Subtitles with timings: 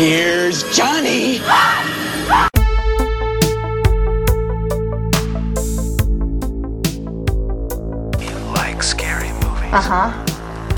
[0.00, 1.34] Here's Johnny.
[8.18, 9.74] You like scary movies?
[9.74, 10.10] Uh huh.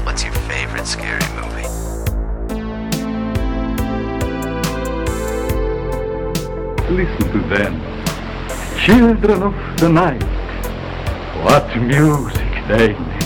[0.02, 1.68] What's your favorite scary movie?
[6.90, 7.78] Listen to them.
[8.76, 10.24] Children of the night.
[11.44, 13.22] What music they make.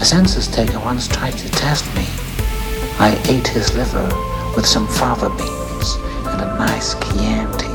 [0.00, 1.89] A census taker once tried to test me.
[3.02, 4.06] I ate his liver
[4.54, 5.96] with some fava beans
[6.26, 7.66] and a nice Chianti.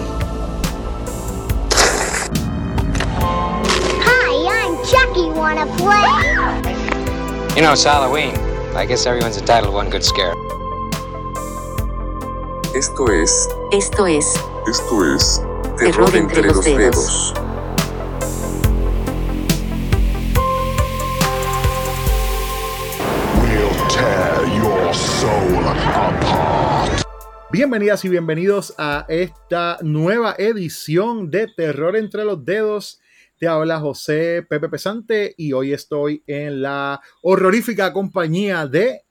[4.06, 5.32] Hi, I'm Chucky.
[5.32, 7.56] Wanna play?
[7.56, 8.36] You know, it's Halloween.
[8.76, 10.36] I guess everyone's entitled to one good scare.
[12.76, 14.28] Esto es, Esto es
[14.68, 15.42] esto es
[15.80, 17.34] Terror entre los dedos.
[17.36, 17.45] We'll
[27.58, 33.00] Bienvenidas y bienvenidos a esta nueva edición de Terror entre los Dedos.
[33.38, 39.04] Te habla José Pepe Pesante y hoy estoy en la horrorífica compañía de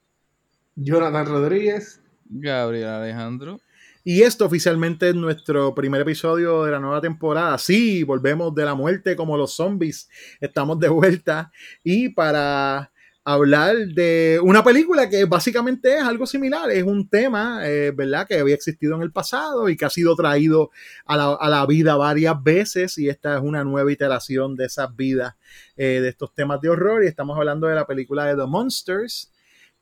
[0.77, 2.03] Jonathan Rodríguez.
[2.27, 3.61] Gabriel Alejandro.
[4.05, 7.56] Y esto oficialmente es nuestro primer episodio de la nueva temporada.
[7.56, 10.11] Sí, volvemos de la muerte como los zombies.
[10.39, 11.51] Estamos de vuelta.
[11.83, 12.92] Y para
[13.25, 18.39] hablar de una película que básicamente es algo similar, es un tema, eh, ¿verdad?, que
[18.39, 20.70] había existido en el pasado y que ha sido traído
[21.06, 24.95] a la, a la vida varias veces y esta es una nueva iteración de esas
[24.95, 25.34] vidas,
[25.77, 29.33] eh, de estos temas de horror y estamos hablando de la película de The Monsters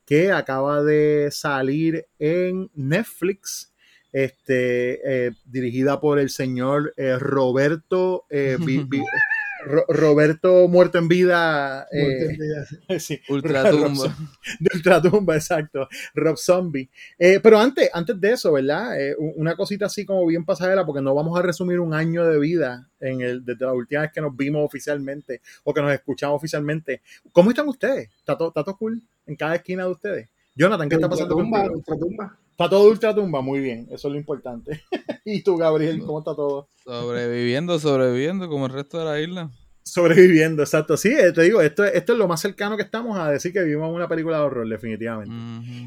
[0.04, 3.70] que acaba de salir en Netflix.
[4.12, 8.26] Este, eh, dirigida por el señor eh, Roberto
[9.64, 11.86] Ro- Roberto Muerto en Vida.
[11.92, 12.98] eh, Muerte en vida.
[13.00, 13.88] sí, Ultratumba.
[13.88, 15.88] Rob Zo- de Ultratumba, exacto.
[16.14, 16.91] Rob Zombie.
[17.19, 19.00] Eh, pero antes, antes de eso, ¿verdad?
[19.00, 22.38] Eh, una cosita así como bien pasajera, porque no vamos a resumir un año de
[22.38, 26.37] vida en el, desde la última vez que nos vimos oficialmente o que nos escuchamos
[26.37, 27.03] oficialmente.
[27.32, 28.08] ¿Cómo están ustedes?
[28.19, 30.28] ¿Está todo, está todo cool en cada esquina de ustedes?
[30.54, 31.70] Jonathan, ¿qué está pasando Ultratumba?
[31.75, 32.38] Ultratumba.
[32.52, 34.82] Está todo ultratumba, muy bien, eso es lo importante.
[35.24, 36.68] ¿Y tú, Gabriel, cómo está todo?
[36.84, 39.50] Sobreviviendo, sobreviviendo como el resto de la isla.
[39.82, 40.96] Sobreviviendo, exacto.
[40.96, 43.62] Sí, eh, te digo, esto, esto es lo más cercano que estamos a decir que
[43.62, 45.34] vivimos una película de horror, definitivamente.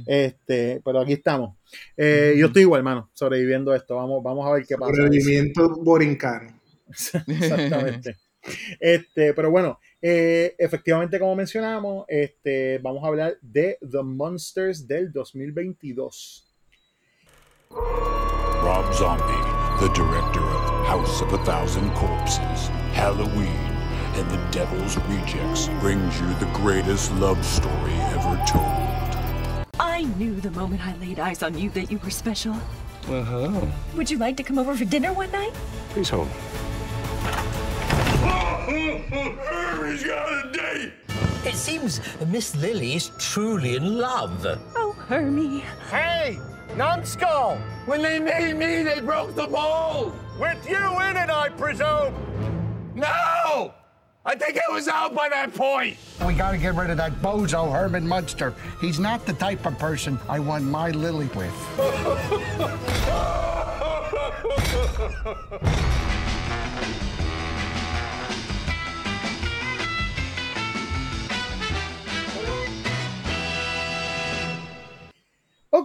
[0.05, 1.55] Este, pero aquí estamos.
[1.95, 3.95] Eh, Yo estoy igual, hermano, sobreviviendo a esto.
[3.95, 4.93] Vamos, vamos a ver qué pasa.
[4.93, 6.59] Sobrevivimiento borincano.
[7.27, 8.17] Exactamente.
[8.79, 15.11] Este, pero bueno, eh, efectivamente, como mencionamos, este, vamos a hablar de The Monsters del
[15.11, 16.44] 2022.
[17.71, 23.47] Rob Zombie, the director of House of a Thousand Corpses, Halloween,
[24.15, 29.65] and The Devil's Rejects, brings you the greatest love story ever told.
[29.79, 32.53] I knew the moment I laid eyes on you that you were special.
[33.07, 33.65] Uh-huh.
[33.95, 35.53] Would you like to come over for dinner one night?
[35.89, 36.27] Please hold.
[39.85, 40.93] He's got a date!
[41.45, 44.45] It seems Miss Lily is truly in love.
[44.75, 45.63] Oh, Hermie.
[45.89, 46.37] Hey,
[46.77, 47.57] numbskull!
[47.85, 50.13] When they made me, they broke the mold!
[50.39, 52.13] With you in it, I presume!
[52.95, 53.73] No!
[54.27, 55.97] I think it was out by that point!
[56.25, 58.53] We gotta get rid of that bozo Herman Munster.
[58.81, 61.53] He's not the type of person I want my Lily with.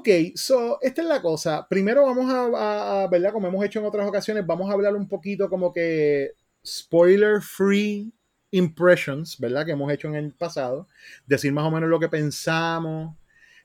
[0.00, 1.66] Ok, so, esta es la cosa.
[1.69, 3.33] Primero vamos a, a- a, ¿verdad?
[3.33, 6.33] Como hemos hecho en otras ocasiones, vamos a hablar un poquito como que
[6.65, 8.12] spoiler free
[8.50, 9.65] impressions, ¿verdad?
[9.66, 10.87] Que hemos hecho en el pasado.
[11.27, 13.15] Decir más o menos lo que pensamos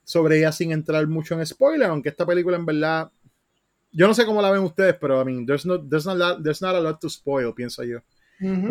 [0.03, 3.09] sobre ella sin entrar mucho en spoiler, aunque esta película en verdad,
[3.91, 6.19] yo no sé cómo la ven ustedes, pero I mean, there's, no, there's, not, a
[6.19, 7.99] lot- there's not a lot to spoil, pienso yo.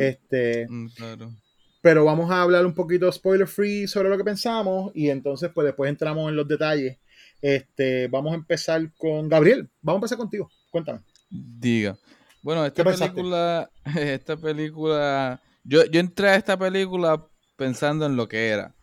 [0.00, 1.32] Este, Mm, Claro.
[1.80, 5.64] pero vamos a hablar un poquito spoiler free sobre lo que pensamos y entonces pues
[5.64, 6.98] después entramos en los detalles.
[7.42, 9.68] Este, vamos a empezar con Gabriel.
[9.82, 10.50] Vamos a empezar contigo.
[10.70, 11.00] Cuéntame.
[11.30, 11.96] Diga.
[12.42, 17.26] Bueno, esta película, esta película, yo, yo entré a esta película
[17.56, 18.74] pensando en lo que era.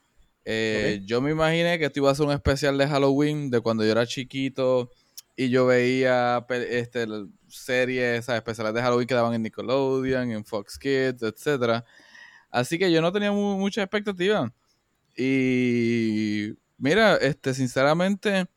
[0.45, 3.86] Eh, Yo me imaginé que esto iba a ser un especial de Halloween de cuando
[3.86, 4.89] yo era chiquito
[5.36, 7.06] y yo veía este,
[7.48, 8.39] series, ¿sabes?
[8.39, 11.86] especiales de Halloween que daban en Nickelodeon, en Fox Kids, etcétera.
[12.50, 14.51] Así que yo no tenía mu- mucha expectativa.
[15.15, 18.47] Y mira, este, sinceramente,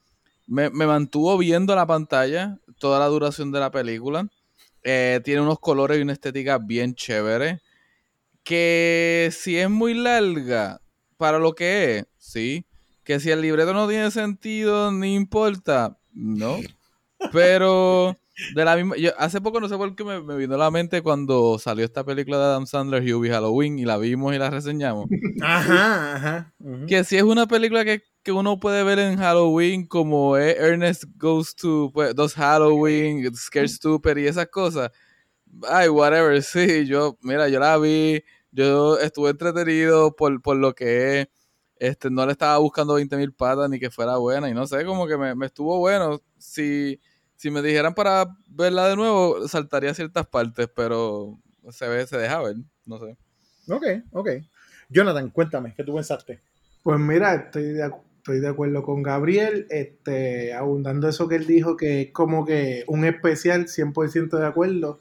[0.46, 4.26] me, me mantuvo viendo la pantalla toda la duración de la película.
[4.82, 7.60] Eh, tiene unos colores y una estética bien chévere.
[8.42, 10.80] Que si es muy larga
[11.16, 12.66] para lo que es, sí.
[13.04, 16.58] Que si el libreto no tiene sentido, ni importa, no.
[17.32, 18.16] Pero
[18.54, 20.70] de la misma, yo hace poco no sé por qué me, me vino a la
[20.70, 24.50] mente cuando salió esta película de Adam Sandler, Hubie Halloween, y la vimos y la
[24.50, 25.06] reseñamos.
[25.42, 26.54] Ajá, ajá.
[26.88, 31.04] Que si es una película que, que uno puede ver en Halloween, como es Ernest
[31.16, 34.90] Goes to pues, Does Halloween, Scared Stupid y esas cosas.
[35.68, 41.20] Ay, whatever, sí, yo, mira, yo la vi, yo estuve entretenido por, por lo que
[41.20, 41.28] es.
[41.76, 44.84] Este, no le estaba buscando 20 mil patas ni que fuera buena, y no sé,
[44.84, 46.20] como que me, me estuvo bueno.
[46.38, 46.98] Si,
[47.44, 51.38] si me dijeran para verla de nuevo, saltaría ciertas partes, pero
[51.68, 52.56] se ve, se deja ver,
[52.86, 53.18] no sé.
[53.68, 54.28] Ok, ok.
[54.88, 56.40] Jonathan, cuéntame, ¿qué tú pensaste?
[56.82, 61.46] Pues mira, estoy de, acu- estoy de acuerdo con Gabriel, este, abundando eso que él
[61.46, 65.00] dijo, que es como que un especial, 100% de acuerdo.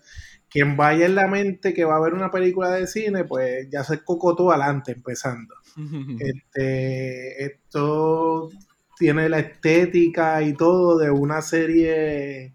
[0.50, 3.86] Quien vaya en la mente que va a ver una película de cine, pues ya
[3.86, 5.56] se cocotó adelante, empezando.
[6.20, 8.50] Este, esto
[8.98, 12.54] tiene la estética y todo de una serie,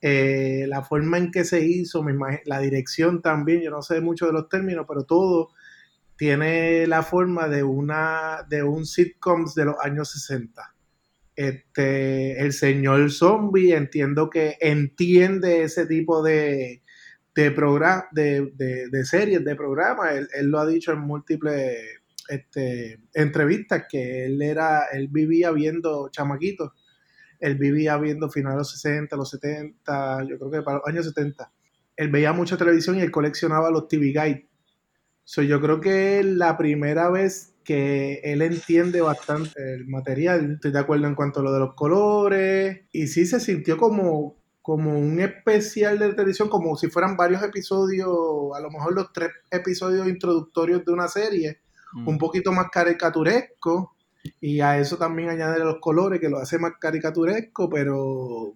[0.00, 2.04] eh, la forma en que se hizo,
[2.44, 5.50] la dirección también, yo no sé mucho de los términos, pero todo
[6.16, 10.74] tiene la forma de una de un sitcoms de los años 60.
[11.34, 16.82] Este, el señor zombie entiendo que entiende ese tipo de
[17.34, 17.50] de,
[18.12, 20.14] de, de, de series, de programas.
[20.14, 21.99] Él, él lo ha dicho en múltiples
[22.30, 26.72] este, entrevistas que él era, él vivía viendo chamaquitos.
[27.38, 31.06] Él vivía viendo finales de los 60, los 70, yo creo que para los años
[31.06, 31.50] 70.
[31.96, 34.48] Él veía mucha televisión y él coleccionaba los TV Guide.
[35.24, 40.54] So, yo creo que la primera vez que él entiende bastante el material.
[40.54, 42.80] Estoy de acuerdo en cuanto a lo de los colores.
[42.92, 48.08] Y sí se sintió como, como un especial de televisión, como si fueran varios episodios,
[48.56, 51.60] a lo mejor los tres episodios introductorios de una serie,
[51.94, 53.96] un poquito más caricaturesco.
[54.40, 58.54] Y a eso también añadir los colores, que lo hace más caricaturesco, pero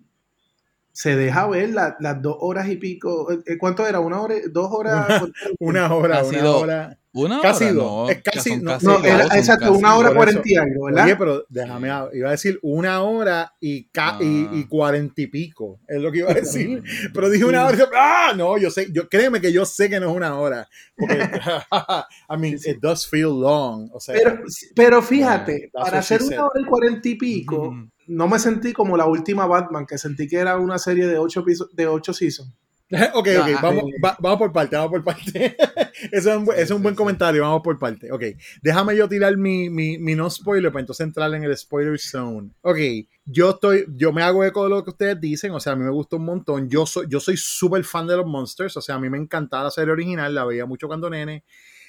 [0.95, 3.31] se deja ver la- las dos horas y pico.
[3.33, 3.99] eh, ¿Cuánto era?
[4.01, 4.37] ¿Una hora?
[4.51, 5.23] ¿Dos horas?
[5.59, 6.63] Una hora, Casi una dos.
[6.63, 6.99] hora.
[7.17, 7.85] Una casi hora, dos.
[7.85, 10.87] no, es casi, no, casi No, dos, era exacto, casi una hora cuarenta y algo,
[10.87, 11.05] ¿verdad?
[11.05, 15.79] Oye, pero déjame, iba a decir una hora y, ca- y, y cuarenta y pico,
[15.87, 16.83] es lo que iba a decir.
[17.15, 19.89] Pero dije una hora y dije, ah, no, yo sé, yo créeme que yo sé
[19.89, 20.67] que no es una hora.
[20.97, 21.21] Porque,
[22.31, 23.91] I mean, it does feel long.
[23.93, 24.41] O sea, Pero,
[24.75, 27.75] pero fíjate, that's para hacer una hora y cuarenta y pico,
[28.07, 31.45] no me sentí como la última Batman, que sentí que era una serie de ocho,
[31.45, 32.53] piso- de ocho seasons.
[33.15, 35.57] ok, ok, vamos, va- vamos por parte, vamos por parte.
[36.13, 38.13] eso es un, es buen comentario, vamos por parte.
[38.13, 38.23] Ok,
[38.63, 42.51] déjame yo tirar mi, mi, mi no spoiler para entonces entrar en el spoiler zone.
[42.61, 42.79] Ok,
[43.25, 45.83] yo estoy, yo me hago eco de lo que ustedes dicen, o sea, a mí
[45.85, 46.69] me gusta un montón.
[46.69, 49.65] Yo soy, yo soy súper fan de los Monsters, o sea, a mí me encantaba
[49.65, 51.43] la serie original, la veía mucho cuando nene.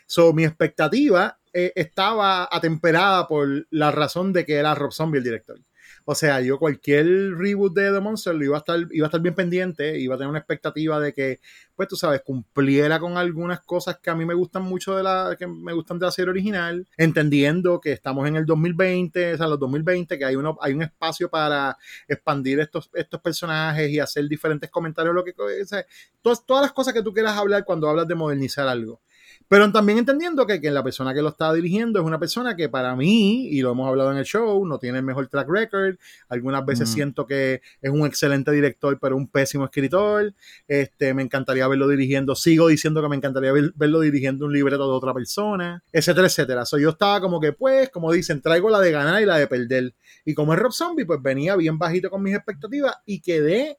[0.07, 5.23] So, mi expectativa eh, estaba atemperada por la razón de que era Rob Zombie el
[5.23, 5.59] director.
[6.07, 9.34] O sea, yo cualquier reboot de The Monster iba a estar, iba a estar bien
[9.34, 11.40] pendiente, iba a tener una expectativa de que,
[11.75, 15.36] pues tú sabes, cumpliera con algunas cosas que a mí me gustan mucho de la,
[15.38, 19.48] que me gustan de la serie original, entendiendo que estamos en el 2020, o sea,
[19.48, 21.75] los 2020, que hay uno, hay un espacio para
[22.08, 25.84] expandir estos, estos personajes y hacer diferentes comentarios, lo que, o sea,
[26.22, 29.01] todas, todas las cosas que tú quieras hablar cuando hablas de modernizar algo.
[29.47, 32.68] Pero también entendiendo que, que la persona que lo está dirigiendo es una persona que
[32.68, 35.96] para mí, y lo hemos hablado en el show, no tiene el mejor track record.
[36.29, 36.93] Algunas veces Mm.
[36.93, 40.34] siento que es un excelente director, pero un pésimo escritor.
[40.67, 42.36] Este, me encantaría verlo dirigiendo.
[42.36, 46.65] Sigo diciendo que me encantaría ver- verlo dirigiendo un libreto de otra persona, etcétera, etcétera.
[46.65, 49.48] So, yo estaba como que, pues, como dicen, traigo la de ganar y la de
[49.48, 49.93] perder.
[50.25, 53.77] Y como es Rob Zombie, pues venía bien bajito con mis expectativas y quedé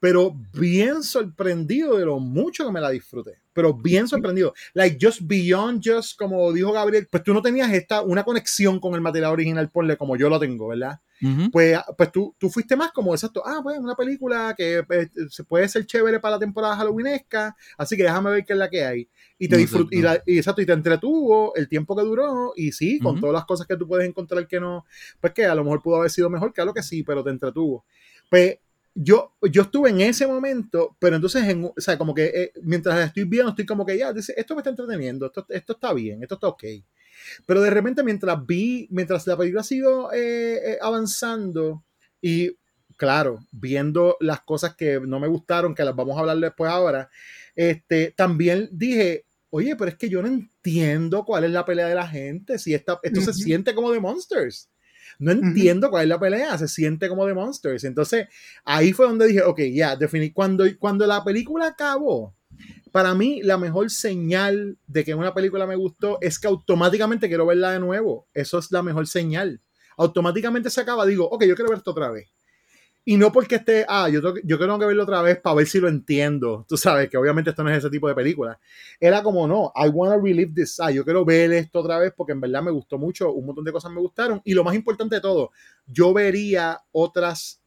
[0.00, 3.38] pero bien sorprendido de lo mucho que me la disfruté.
[3.52, 4.52] Pero bien sorprendido.
[4.74, 8.94] Like, just beyond just, como dijo Gabriel, pues tú no tenías esta, una conexión con
[8.94, 11.00] el material original, ponle como yo lo tengo, ¿verdad?
[11.50, 15.44] Pues, pues tú, tú fuiste más como exacto, ah, pues una película que pues, se
[15.44, 18.84] puede ser chévere para la temporada halloweenesca, así que déjame ver qué es la que
[18.84, 19.08] hay.
[19.38, 22.72] Y te disfrut- y, la- y exacto, y te entretuvo el tiempo que duró, y
[22.72, 23.20] sí, con Ujú.
[23.22, 24.84] todas las cosas que tú puedes encontrar que no,
[25.18, 27.86] pues que a lo mejor pudo haber sido mejor, claro que sí, pero te entretuvo.
[28.28, 28.58] Pues
[28.98, 33.06] yo, yo estuve en ese momento, pero entonces, en, o sea, como que eh, mientras
[33.06, 36.22] estoy viendo, estoy como que ya, dice, esto me está entreteniendo, esto, esto está bien,
[36.22, 36.64] esto está ok.
[37.44, 41.84] Pero de repente, mientras vi, mientras la película ha sido eh, eh, avanzando
[42.22, 42.56] y,
[42.96, 47.10] claro, viendo las cosas que no me gustaron, que las vamos a hablar después ahora,
[47.54, 51.94] este, también dije, oye, pero es que yo no entiendo cuál es la pelea de
[51.94, 54.70] la gente, si esta, esto se siente como de Monsters.
[55.18, 57.84] No entiendo cuál es la pelea, se siente como de Monsters.
[57.84, 58.28] Entonces,
[58.64, 60.30] ahí fue donde dije, ok, ya, definí.
[60.30, 62.34] Cuando, cuando la película acabó,
[62.92, 67.46] para mí la mejor señal de que una película me gustó es que automáticamente quiero
[67.46, 68.26] verla de nuevo.
[68.32, 69.60] Eso es la mejor señal.
[69.98, 72.28] automáticamente se acaba, digo, ok, yo quiero ver esto otra vez.
[73.08, 75.68] Y no porque esté, ah, yo, tengo, yo tengo que verlo otra vez para ver
[75.68, 76.66] si lo entiendo.
[76.68, 78.58] Tú sabes que obviamente esto no es ese tipo de película.
[78.98, 80.80] Era como, no, I want to relive this.
[80.80, 83.64] Ah, yo quiero ver esto otra vez porque en verdad me gustó mucho, un montón
[83.64, 84.42] de cosas me gustaron.
[84.44, 85.52] Y lo más importante de todo,
[85.86, 87.60] yo vería otras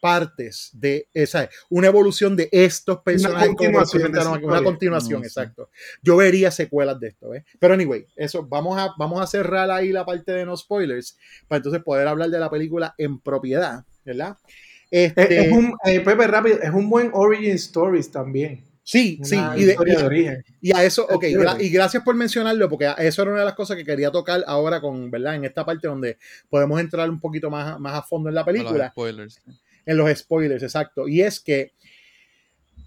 [0.00, 4.64] partes de esa una evolución de estos personajes Una continuación esa una historia.
[4.64, 5.26] continuación sí.
[5.28, 5.70] exacto
[6.02, 7.44] yo vería secuelas de esto ¿ves?
[7.60, 11.58] pero anyway eso vamos a vamos a cerrar ahí la parte de no spoilers para
[11.58, 14.36] entonces poder hablar de la película en propiedad verdad
[14.90, 18.62] Es, este, es un, eh, Pepe, rápido, es un buen origin stories también.
[18.84, 20.44] sí Una sí y, de- historia de y- origen.
[20.60, 21.24] y a eso, ok,
[21.60, 24.42] y gracias por mencionarlo, porque a- eso era una de las cosas que quería tocar
[24.46, 25.36] ahora con, ¿verdad?
[25.36, 26.18] En esta parte donde
[26.50, 28.90] podemos entrar un poquito más, más a fondo en la Con los película.
[28.90, 29.40] spoilers.
[29.84, 31.08] en los spoilers, exacto.
[31.08, 31.72] Y es que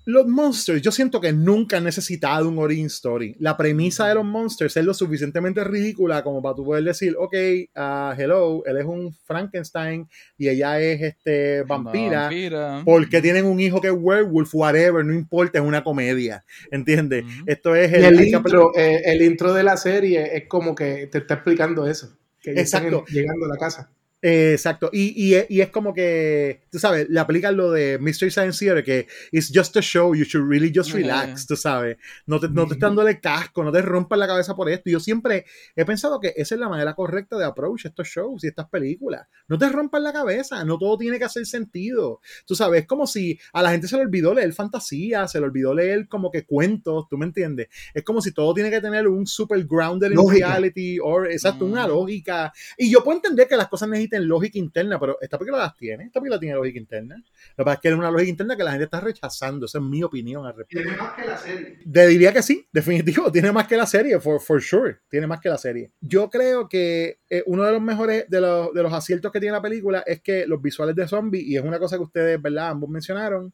[0.05, 3.35] los monsters, yo siento que nunca han necesitado un origin story.
[3.39, 7.33] La premisa de los monsters es lo suficientemente ridícula como para tú poder decir, ok,
[7.75, 10.07] ah, hello, él es un Frankenstein
[10.37, 12.21] y ella es este vampira.
[12.23, 12.81] Vampira.
[12.85, 16.45] Porque tienen un hijo que es werewolf, whatever, no importa, es una comedia.
[16.71, 17.25] ¿Entiendes?
[17.45, 21.35] Esto es el intro, eh, el intro de la serie es como que te está
[21.35, 22.15] explicando eso.
[22.41, 23.05] Que están Exacto.
[23.07, 23.89] en- llegando a la casa.
[24.27, 24.89] Eh, exacto.
[24.91, 28.57] Y, y, es- y es como que, tú sabes, le aplican lo de Mystery Science
[28.57, 31.97] Theater, que it's just a show, you should really just relax, tú sabes.
[32.25, 34.89] No te, no te estás dándole casco, no te rompas la cabeza por esto.
[34.89, 38.47] Yo siempre he pensado que esa es la manera correcta de approach estos shows y
[38.47, 39.27] estas películas.
[39.47, 42.19] No te rompas la cabeza, no todo tiene que hacer sentido.
[42.47, 45.45] Tú sabes, es como si a la gente se le olvidó leer fantasía, se le
[45.45, 47.67] olvidó leer como que cuentos, ¿tú me entiendes?
[47.93, 51.85] Es como si todo tiene que tener un super grounded in reality, o exacto, una
[51.85, 51.89] Mm.
[51.89, 52.51] lógica.
[52.75, 53.87] Y yo puedo entender que las cosas
[54.19, 56.05] lógica interna, pero esta película las tiene.
[56.05, 57.15] Esta película tiene lógica interna.
[57.15, 59.65] Lo que pasa es que es una lógica interna que la gente está rechazando.
[59.65, 60.83] Esa es mi opinión al respecto.
[60.83, 61.79] Tiene más que la serie.
[61.91, 63.31] Te diría que sí, definitivo.
[63.31, 64.97] Tiene más que la serie, for, for sure.
[65.09, 65.91] Tiene más que la serie.
[66.01, 69.53] Yo creo que eh, uno de los mejores, de los, de los aciertos que tiene
[69.53, 72.69] la película es que los visuales de zombie, y es una cosa que ustedes, ¿verdad?
[72.69, 73.51] Ambos mencionaron,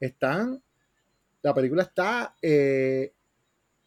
[0.00, 0.62] están.
[1.42, 3.12] La película está eh,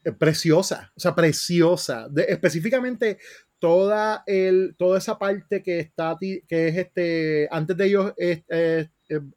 [0.04, 2.08] eh, preciosa, o sea, preciosa.
[2.08, 3.18] De- específicamente
[3.60, 8.88] toda, el, toda esa parte que está, ti- que es este, antes de ellos eh,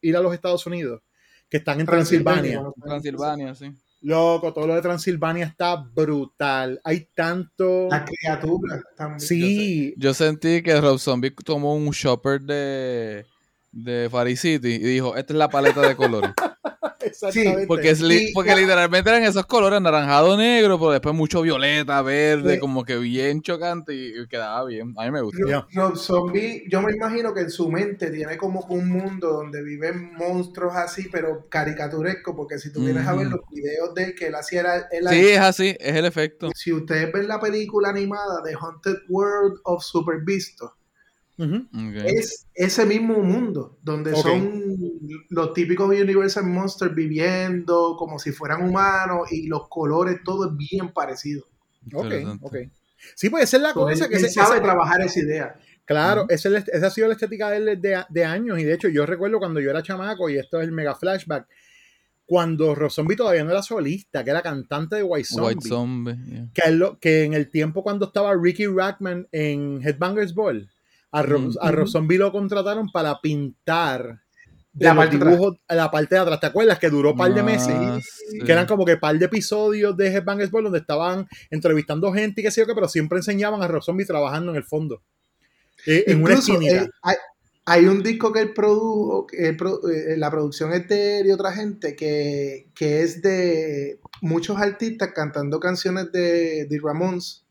[0.00, 1.02] ir a los Estados Unidos,
[1.48, 2.62] que están en Transilvania.
[2.84, 3.72] Transilvania, sí.
[4.02, 6.80] Loco, todo lo de Transilvania está brutal.
[6.84, 7.88] Hay tanto.
[7.90, 9.20] Las criaturas también.
[9.20, 13.26] Sí, Yo sentí que Rob Zombie tomó un shopper de,
[13.72, 16.30] de Fari City y dijo, esta es la paleta de colores.
[17.06, 17.66] exactamente.
[17.66, 22.00] Porque, es li- Y porque literalmente eran esos colores anaranjado, negro, pero después mucho violeta,
[22.02, 22.60] verde, Sí.
[22.60, 24.94] como que bien chocante y, y quedaba bien.
[24.96, 25.46] A mí me gustó.
[25.48, 25.64] Rob.
[25.72, 30.14] Rob Zombie, yo me imagino que en su mente tiene como un mundo donde viven
[30.14, 34.34] monstruos así, pero caricaturesco, porque si tú vienes a ver los videos de que él
[34.34, 36.50] hacía, era- él Sí, es así, es el efecto.
[36.54, 40.74] si ustedes ven la película animada de Haunted World of Super Visto,
[42.06, 44.76] Es ese mismo mundo, donde son
[45.30, 50.92] los típicos Universal Monsters viviendo como si fueran humanos y los colores, todo es bien
[50.92, 51.44] parecido.
[51.94, 52.56] Ok, ok.
[53.14, 54.08] Sí, pues esa es la él, cosa.
[54.08, 55.54] Que él ese- sabe ese- trabajar esa idea.
[55.86, 58.58] Claro, esa, es la- esa ha sido la estética de él de, de años.
[58.60, 61.46] Y de hecho, yo recuerdo cuando yo era chamaco, y esto es el mega flashback,
[62.26, 65.48] cuando Rob Zombie todavía no era solista, que era cantante de White Zombie.
[65.54, 66.16] White Zombie.
[66.26, 66.46] yeah.
[66.54, 70.70] que, él que en el tiempo cuando estaba Ricky Rackman en Headbangers Ball,
[71.12, 71.56] a, Rob, Mm.
[71.60, 74.20] a Rob Zombie lo contrataron para pintar
[74.72, 76.38] de La los dibujos la parte de atrás.
[76.38, 76.78] ¿Te acuerdas?
[76.78, 77.74] Que duró un par de Ah, meses.
[78.30, 78.38] sí.
[78.38, 82.44] Que eran como que par de episodios de Headbangers Ball donde estaban entrevistando gente y
[82.44, 85.02] qué sé yo qué, pero siempre enseñaban a Rob Zombie trabajando en el fondo.
[85.86, 86.82] Eh, en una Incluso, esquinita.
[86.84, 87.16] eh, hay,
[87.64, 89.56] hay un disco que él produjo, que él
[89.92, 95.10] eh, la producción es de él y otra gente, que, que es de muchos artistas
[95.14, 97.44] cantando canciones de, de Ramones.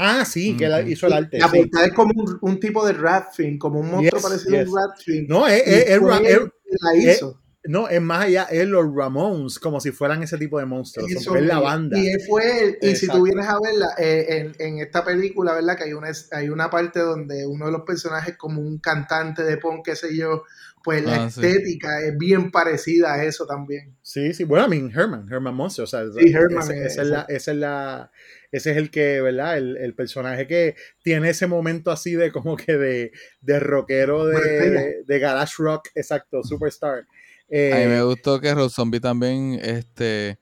[0.00, 1.38] Ah, sí, que él hizo el arte.
[1.38, 1.58] La sí.
[1.58, 4.60] portada es como un, un tipo de rap film, como un monstruo Yes, parecido a
[4.62, 4.68] yes.
[4.68, 5.26] un rap film.
[5.28, 7.40] No, es, es- es fue Ra- él la hizo.
[7.64, 11.10] no, es más allá, es los Ramones, como si fueran ese tipo de monstruos.
[11.10, 11.98] Es la banda.
[11.98, 12.78] Y él fue él.
[12.80, 13.18] Y si Exacto.
[13.18, 14.26] tú vienes a verla, eh,
[14.58, 15.76] en, en esta película, ¿verdad?
[15.76, 19.56] Que hay una, hay una parte donde uno de los personajes, como un cantante de
[19.58, 20.44] punk, qué sé yo,
[20.82, 21.44] pues la Ah, sí.
[21.44, 23.94] estética es bien parecida a eso también.
[24.00, 27.26] Sí, sí, bueno, I mean, Herman, Herman Monster, o sea, Sí, Herman, ese es la,
[27.28, 28.10] ese es la,
[28.52, 29.58] ese es el que, ¿verdad?
[29.58, 35.02] El, el personaje que tiene ese momento así de como que de, de rockero de,
[35.04, 37.06] de garage rock, exacto, superstar.
[37.48, 40.38] Eh, A mí me gustó que Rob Zombie también este,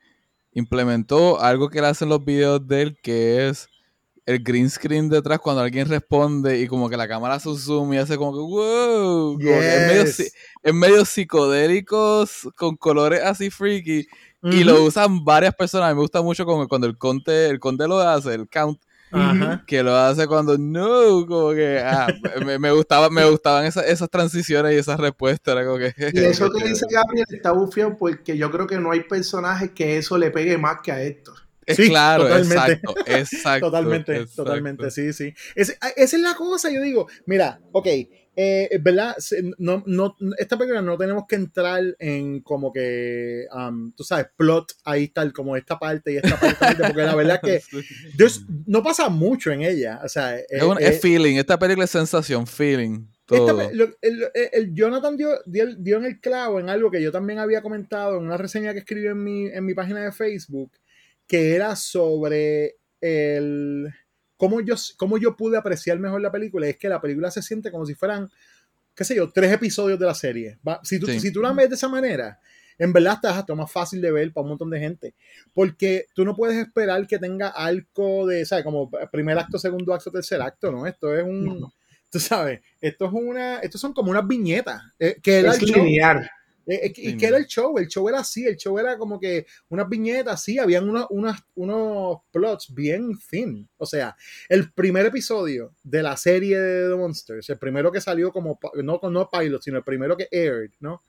[0.52, 3.68] implementó algo que él hace en los videos de él, que es
[4.26, 7.94] el green screen detrás cuando alguien responde y como que la cámara hace un zoom
[7.94, 9.32] y hace como que wow.
[9.32, 10.02] como que es, medio,
[10.64, 14.06] es medio psicodélico con colores así freaky
[14.42, 15.86] y lo usan varias personas.
[15.88, 18.80] A mí me gusta mucho como cuando el conde, el conde lo hace, el count,
[19.10, 19.64] Ajá.
[19.66, 22.06] que lo hace cuando no, como que ah,
[22.46, 25.52] me, me gustaba, me gustaban esas, esas transiciones y esas respuestas.
[25.56, 28.90] Era como que, Y eso que dice Gabriel está bufiado porque yo creo que no
[28.92, 31.34] hay personaje que eso le pegue más que a Héctor.
[31.66, 32.54] Es Sí, claro, totalmente.
[32.54, 33.66] exacto, exacto.
[33.66, 34.44] Totalmente, exacto.
[34.44, 35.34] totalmente, sí, sí.
[35.54, 37.86] Es- esa es la cosa, yo digo, mira, ok,
[38.40, 39.16] eh, ¿verdad?
[39.18, 44.26] Se- No, no, esta película no tenemos que entrar en como que, um, tú sabes,
[44.36, 47.78] plot, ahí está, como esta parte y esta parte, porque la verdad es que
[48.66, 51.84] no pasa mucho en ella, o sea, Es, eh, un- eh, es feeling, esta película
[51.84, 53.06] es sensación, feeling.
[53.26, 53.70] Todo.
[53.74, 57.60] lo- el Jonathan dio, dio, dio en el clavo en algo que yo también había
[57.60, 60.70] comentado en una reseña que escribí en mi, en mi página de Facebook,
[61.26, 63.88] que era sobre el
[64.38, 66.66] cómo yo, cómo yo pude apreciar mejor la película.
[66.66, 68.30] Es que la película se siente como si fueran,
[68.94, 70.58] qué sé yo, tres episodios de la serie.
[70.66, 71.20] Va- Si tú, Sí.
[71.20, 72.40] si tú la ves de esa manera,
[72.78, 75.12] en verdad está hasta más fácil de ver para un montón de gente.
[75.52, 78.64] Porque tú no puedes esperar que tenga algo de, ¿sabes?
[78.64, 80.86] Como primer acto, segundo acto, tercer acto, ¿no?
[80.86, 81.70] Esto es un,
[82.10, 84.80] tú sabes, esto es una, estos son como unas viñetas.
[85.00, 86.30] eh, que Es lineal.
[86.70, 87.78] Eh, eh, ¿Y qué era el show?
[87.78, 91.42] El show era así, el show era como que unas viñetas, sí, habían unos, unas-
[91.54, 93.66] unos plots bien fin.
[93.78, 94.14] O sea,
[94.50, 99.00] el primer episodio de la serie de The Monsters, el primero que salió como, no,
[99.10, 101.02] no pilot, sino el primero que aired, ¿no?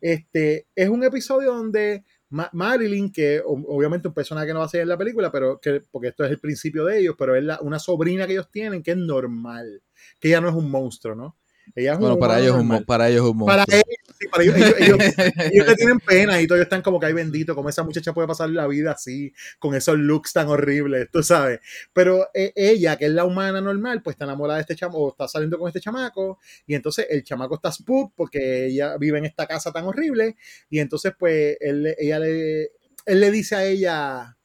[0.00, 4.68] Este, es un episodio donde Ma- Marilyn, que obviamente un personaje que no va a
[4.68, 7.44] ser en la película, pero que, porque esto es el principio de ellos, pero es
[7.44, 9.82] la- una sobrina que ellos tienen que es normal,
[10.20, 11.36] que ella no es un monstruo, ¿no?
[11.74, 13.76] Ella es un Bueno, para humano ellos, es un, para ellos es un Para monstruo.
[13.76, 14.98] ellos, sí, para ellos, ellos, ellos-
[15.52, 18.28] ellos le tienen pena y todos están como que hay bendito, como esa muchacha puede
[18.28, 21.60] pasar la vida así, con esos looks tan horribles, tú sabes.
[21.92, 25.10] Pero eh, ella, que es la humana normal, pues está enamorada de este chamaco, o
[25.10, 29.26] está saliendo con este chamaco, y entonces el chamaco está spook porque ella vive en
[29.26, 30.36] esta casa tan horrible,
[30.70, 32.62] y entonces pues él, le- ella le,
[33.06, 34.36] él le dice a ella,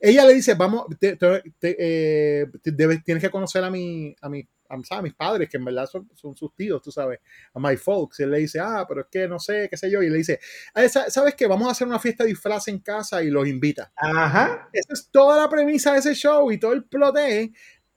[0.00, 4.14] ella le dice, vamos, te- te- te- eh, te- debes- tienes que conocer a mi,
[4.20, 7.20] a mi, a, mis padres, que en verdad son, son sus tíos, tú sabes,
[7.52, 8.20] a my folks.
[8.20, 10.02] Y él le dice, ah, pero es que no sé, qué sé yo.
[10.02, 10.40] Y le dice,
[10.74, 11.46] "Ah, sa- ¿sabes qué?
[11.46, 13.92] Vamos a hacer una fiesta de disfraz en casa y los invita.
[13.96, 14.68] Ajá.
[14.72, 17.50] Esa es toda la premisa de ese show y todo el plot es,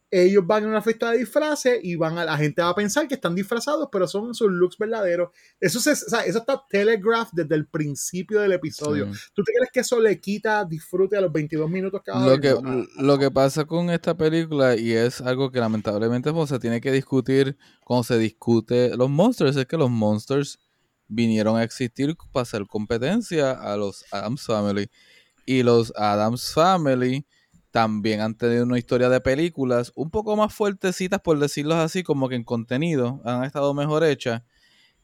[0.09, 3.07] ellos van a una fiesta de disfraces y van a, la gente va a pensar
[3.07, 5.31] que están disfrazados, pero son sus looks verdaderos.
[5.59, 9.13] Eso, se, o sea, eso está telegraphed desde el principio del episodio.
[9.13, 9.19] Sí.
[9.33, 12.55] ¿Tú te crees que eso le quita disfrute a los 22 minutos que Lo que,
[12.61, 16.79] No, lo que pasa con esta película, y es algo que lamentablemente pues, se tiene
[16.79, 20.59] que discutir cuando se discute los monsters, es que los monsters
[21.09, 24.89] vinieron a existir para hacer competencia a los Adams Family.
[25.45, 27.25] Y los Adams Family
[27.71, 32.29] también han tenido una historia de películas un poco más fuertecitas, por decirlo así, como
[32.29, 34.41] que en contenido han estado mejor hechas.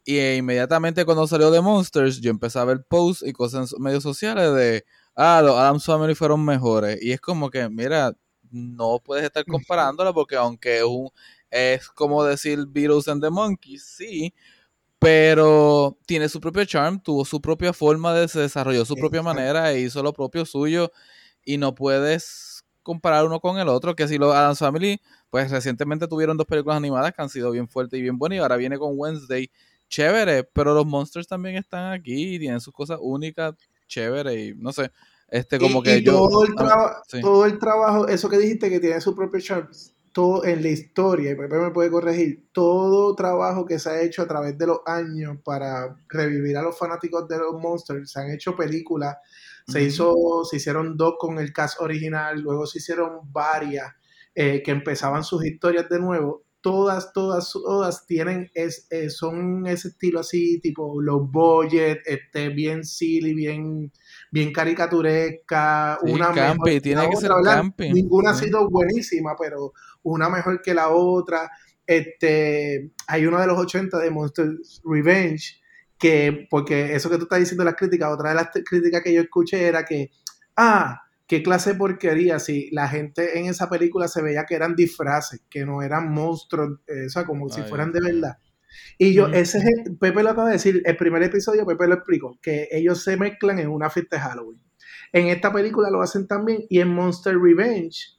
[0.05, 3.81] Y eh, inmediatamente cuando salió The Monsters, yo empecé a ver posts y cosas en
[3.83, 7.01] medios sociales de, ah, los Adams Family fueron mejores.
[7.01, 8.13] Y es como que, mira,
[8.51, 11.09] no puedes estar comparándola porque aunque es, un-
[11.49, 14.33] es como decir Beatles and the Monkeys, sí,
[14.99, 19.71] pero tiene su propio charm, tuvo su propia forma de se desarrolló su propia manera
[19.71, 20.91] e hizo lo propio suyo
[21.43, 22.52] y no puedes
[22.83, 26.77] comparar uno con el otro, que si los Adams Family, pues recientemente tuvieron dos películas
[26.77, 29.49] animadas que han sido bien fuertes y bien buenas y ahora viene con Wednesday,
[29.89, 33.55] chévere, pero los Monsters también están aquí y tienen sus cosas únicas,
[33.87, 34.91] chévere y no sé,
[35.29, 36.13] este como y, que y yo...
[36.27, 37.21] todo, el a mí- traba- sí.
[37.21, 39.69] todo el trabajo, eso que dijiste que tiene su propio charm,
[40.11, 44.21] todo en la historia, y Pepe me puede corregir, todo trabajo que se ha hecho
[44.21, 48.29] a través de los años para revivir a los fanáticos de los Monsters, se han
[48.29, 49.17] hecho películas,
[49.67, 53.93] se hizo, se hicieron dos con el cast original, luego se hicieron varias
[54.35, 56.43] eh, que empezaban sus historias de nuevo.
[56.61, 62.85] Todas, todas, todas tienen, es, eh, son ese estilo así, tipo low budget, este, bien
[62.85, 63.91] silly, bien,
[64.31, 67.91] bien caricaturesca, Sí, una campi, mejor tiene que otra, ser campi.
[67.91, 69.73] Ninguna ha sido buenísima, pero
[70.03, 71.51] una mejor que la otra.
[71.85, 75.61] Este, hay uno de los 80 de Monsters Revenge,
[76.03, 79.21] que, porque eso que tú estás diciendo las críticas, otra de las críticas que yo
[79.21, 80.11] escuché era que,
[80.57, 84.75] ah, qué clase de porquería, si la gente en esa película se veía que eran
[84.75, 88.37] disfraces, que no eran monstruos, eh, o sea, como si Ay, furan de verdad.
[88.97, 91.95] Y yo, ese es el- Pepe lo acaba de decir, el primer episodio Pepe lo
[91.95, 94.61] explicó, que ellos se mezclan en una fiesta de Halloween.
[95.13, 98.17] En esta película lo hacen también y en Monster Revenge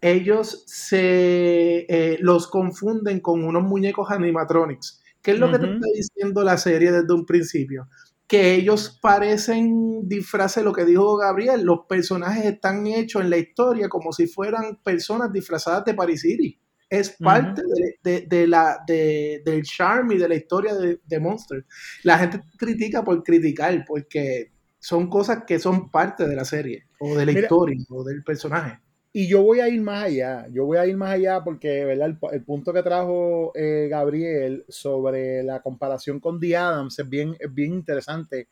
[0.00, 4.99] ellos se eh, los confunden con unos muñecos animatronics.
[5.22, 7.88] ¿Qué es lo que te está diciendo la serie desde un principio?
[8.26, 13.88] Que ellos parecen disfraces, lo que dijo Gabriel, los personajes están hechos en la historia
[13.88, 16.58] como si fueran personas disfrazadas de Paris City.
[16.88, 21.20] Es parte de, de- de la, de- del charm y de la historia de, de
[21.20, 21.64] Monster.
[22.02, 27.14] La gente critica por criticar, porque son cosas que son parte de la serie, o
[27.16, 28.80] de la Mira, historia, o del personaje.
[29.12, 32.08] Y yo voy a ir más allá, yo voy a ir más allá porque ¿verdad?
[32.08, 37.36] El, el punto que trajo eh, Gabriel sobre la comparación con The Adams es bien,
[37.40, 38.48] es bien interesante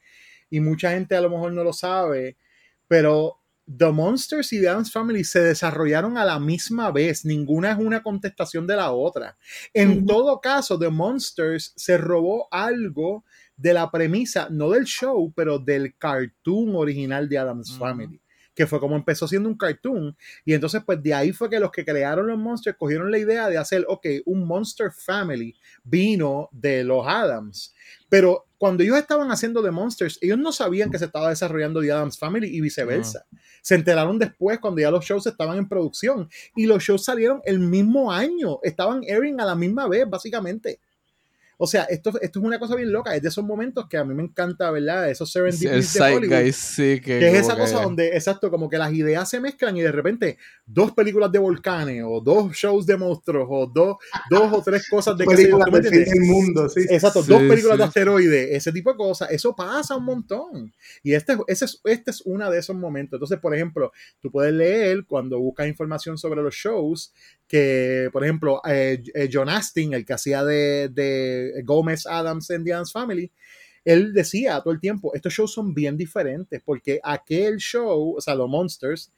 [0.51, 2.37] y mucha gente a lo mejor no lo sabe,
[2.89, 7.79] pero The Monsters y The Adams Family se desarrollaron a la misma vez, ninguna es
[7.79, 9.37] una contestación de la otra.
[9.75, 13.25] En todo caso, The Monsters se robó algo
[13.57, 18.19] de la premisa, no del show, pero del cartoon original de Adams Family
[18.59, 20.17] que fue como empezó siendo un cartoon.
[20.45, 23.49] Y entonces, pues de ahí fue que los que crearon los monsters cogieron la idea
[23.49, 27.73] de hacer, ok, un Monster Family vino de los Adams.
[28.09, 31.93] Pero cuando ellos estaban haciendo The Monsters, ellos no sabían que se estaba desarrollando The
[31.93, 33.27] Adams Family y viceversa.
[33.63, 36.29] Se enteraron después cuando ya los shows estaban en producción.
[36.57, 38.59] Y los shows salieron el mismo año.
[38.65, 40.81] Estaban airing a la misma vez, básicamente.
[41.61, 43.15] O sea, esto, esto es una cosa bien loca.
[43.17, 45.11] Es de esos momentos que a mí me encanta, ¿verdad?
[45.11, 46.53] Esos serendipities de Hollywood.
[46.53, 49.81] Sí, que, que es esa cosa donde, exacto, como que las ideas se mezclan y
[49.81, 53.97] de repente dos películas de volcanes o dos shows de monstruos o dos,
[54.31, 56.87] dos o tres cosas de que películas del fin del mundo, sí.
[56.89, 57.79] Exacto, Sí, dos películas sí.
[57.79, 59.31] de asteroides, ese tipo de cosas.
[59.33, 60.73] Eso pasa un montón.
[61.03, 63.17] Y este, ese es, este es uno de esos momentos.
[63.17, 63.91] Entonces, por ejemplo,
[64.21, 67.13] tú puedes leer cuando buscas información sobre los shows
[67.49, 72.63] que, por ejemplo, eh, eh, John Astin, el que hacía de, de Gómez Adams en
[72.63, 73.33] The Addams Family,
[73.85, 78.35] él decía todo el tiempo, estos shows son bien diferentes porque aquel show, o sea,
[78.35, 79.11] los Monsters,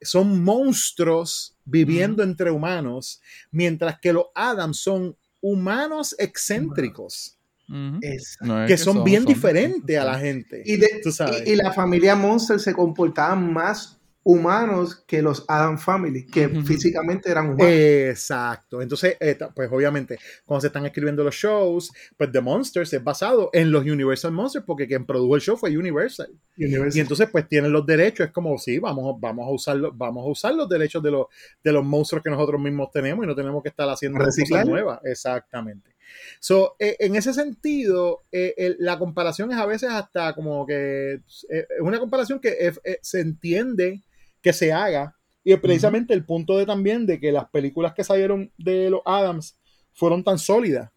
[0.00, 3.20] son monstruos viviendo entre humanos,
[3.50, 7.38] mientras que los Adams son humanos excéntricos.
[7.68, 10.62] No es que son bien son- diferentes a la gente.
[10.64, 11.42] Y, de- tú sabes.
[11.46, 13.95] y- y la familia Monster se comportaban más
[14.28, 17.72] humanos que los Adam Family, que físicamente eran humanos.
[17.72, 18.82] Exacto.
[18.82, 23.50] Entonces, eh, pues obviamente, cuando se están escribiendo los shows, pues The Monsters es basado
[23.52, 26.28] en los Universal Monsters, porque quien produjo el show fue Universal.
[26.58, 26.96] Universal.
[26.96, 30.28] Y entonces, pues tienen los derechos, es como, sí, vamos, vamos a usarlo, vamos a
[30.28, 31.26] usar los derechos de los,
[31.62, 34.98] de los monstruos que nosotros mismos tenemos y no tenemos que estar haciendo cosas nuevas.
[35.04, 35.94] Exactamente.
[36.40, 41.20] So, eh, en ese sentido, eh, el- la comparación es a veces hasta como que
[41.28, 41.46] es
[41.80, 44.02] una comparación que se entiende
[44.42, 45.16] que se haga.
[45.44, 49.00] Y es precisamente el punto de también de que las películas que salieron de los
[49.04, 49.58] Adams
[49.92, 50.90] fueron tan sólidas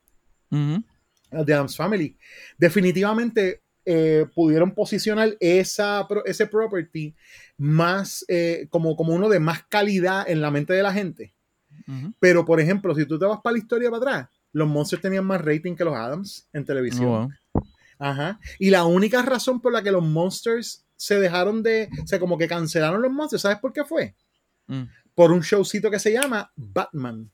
[1.32, 2.18] las de Adams Family,
[2.58, 7.16] definitivamente eh, pudieron posicionar esa, ese property
[7.58, 11.34] más eh, como, como uno de más calidad en la mente de la gente.
[12.20, 15.26] Pero, por ejemplo, si tú te vas para la historia para atrás, los Monsters tenían
[15.26, 17.08] más rating que los Adams en televisión.
[17.08, 17.68] Oh, wow.
[17.98, 18.40] Ajá.
[18.60, 22.38] Y la única razón por la que los Monsters se dejaron de, o sea, como
[22.38, 24.16] que cancelaron los Monsters, ¿sabes por qué fue?
[24.68, 24.84] Mm.
[25.16, 27.32] Por un showcito que se llama Batman.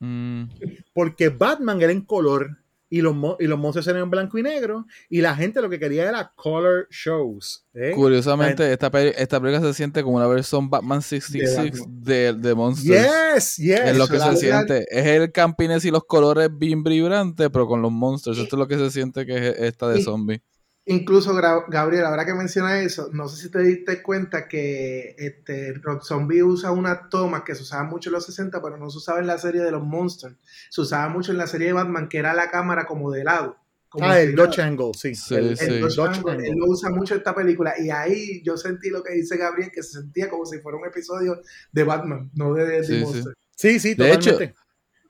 [0.00, 0.44] Mm.
[0.92, 2.58] Porque Batman era en color
[2.90, 5.78] y los, y los monstruos eran en blanco y negro y la gente lo que
[5.78, 7.66] quería era color shows.
[7.72, 7.92] ¿eh?
[7.94, 13.06] Curiosamente, esta, peli- esta película se siente como una versión Batman 66 de, de Monsters.
[13.34, 13.80] Yes, yes.
[13.80, 14.86] Es lo que se siente.
[14.90, 18.38] Es el campines y los colores bien vibrantes, pero con los monsters.
[18.38, 20.42] Esto es lo que se siente que es esta de Y- zombie.
[20.90, 26.02] Incluso, Gabriel, ahora que menciona eso, no sé si te diste cuenta que este, Rob
[26.02, 29.18] Zombie usa una toma que se usaba mucho en los 60, pero no se usaba
[29.20, 30.34] en la serie de los Monsters.
[30.70, 33.58] Se usaba mucho en la serie de Batman, que era la cámara como de lado.
[33.90, 34.34] como Ah, el.
[34.34, 35.14] Dodge Angle, sí.
[35.14, 35.64] Sí, el, sí.
[35.66, 36.48] el Dodge Dodge Angle, Angle.
[36.48, 39.70] él lo usa mucho en esta película y ahí yo sentí lo que dice Gabriel,
[39.74, 43.00] que se sentía como si fuera un episodio de Batman, no de, de Sí, sí.
[43.04, 43.34] Monster.
[43.56, 44.38] Sí, sí, De hecho.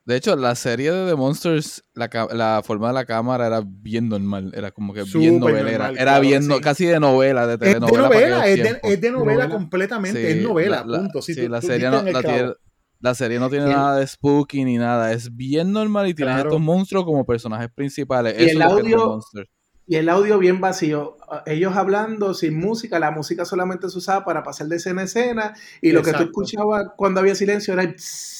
[0.09, 4.09] De hecho, la serie de The Monsters, la, la forma de la cámara era bien
[4.09, 4.51] normal.
[4.57, 5.71] Era como que bien novelera.
[5.88, 6.61] normal, era claro bien, no- sí.
[6.62, 8.09] casi de novela, de es de telenovela.
[8.09, 9.49] novela, es de, es de novela, Novela.
[9.51, 11.21] completamente, Sí, es novela, la- la- punto.
[11.21, 12.53] Sí, sí, tú- la, tú serie no, la, tiene,
[13.01, 15.12] la serie no tiene nada de spooky ni nada.
[15.12, 16.49] Es bien normal y tiene Claro.
[16.49, 18.35] estos monstruos como personajes principales.
[18.40, 19.51] Y Eso el audio- Monsters.
[19.87, 21.16] Y el audio bien vacío.
[21.44, 25.55] Ellos hablando sin música, la música solamente se usaba para pasar de escena a escena.
[25.83, 28.38] Y lo que tú escuchabas cuando había silencio era el psss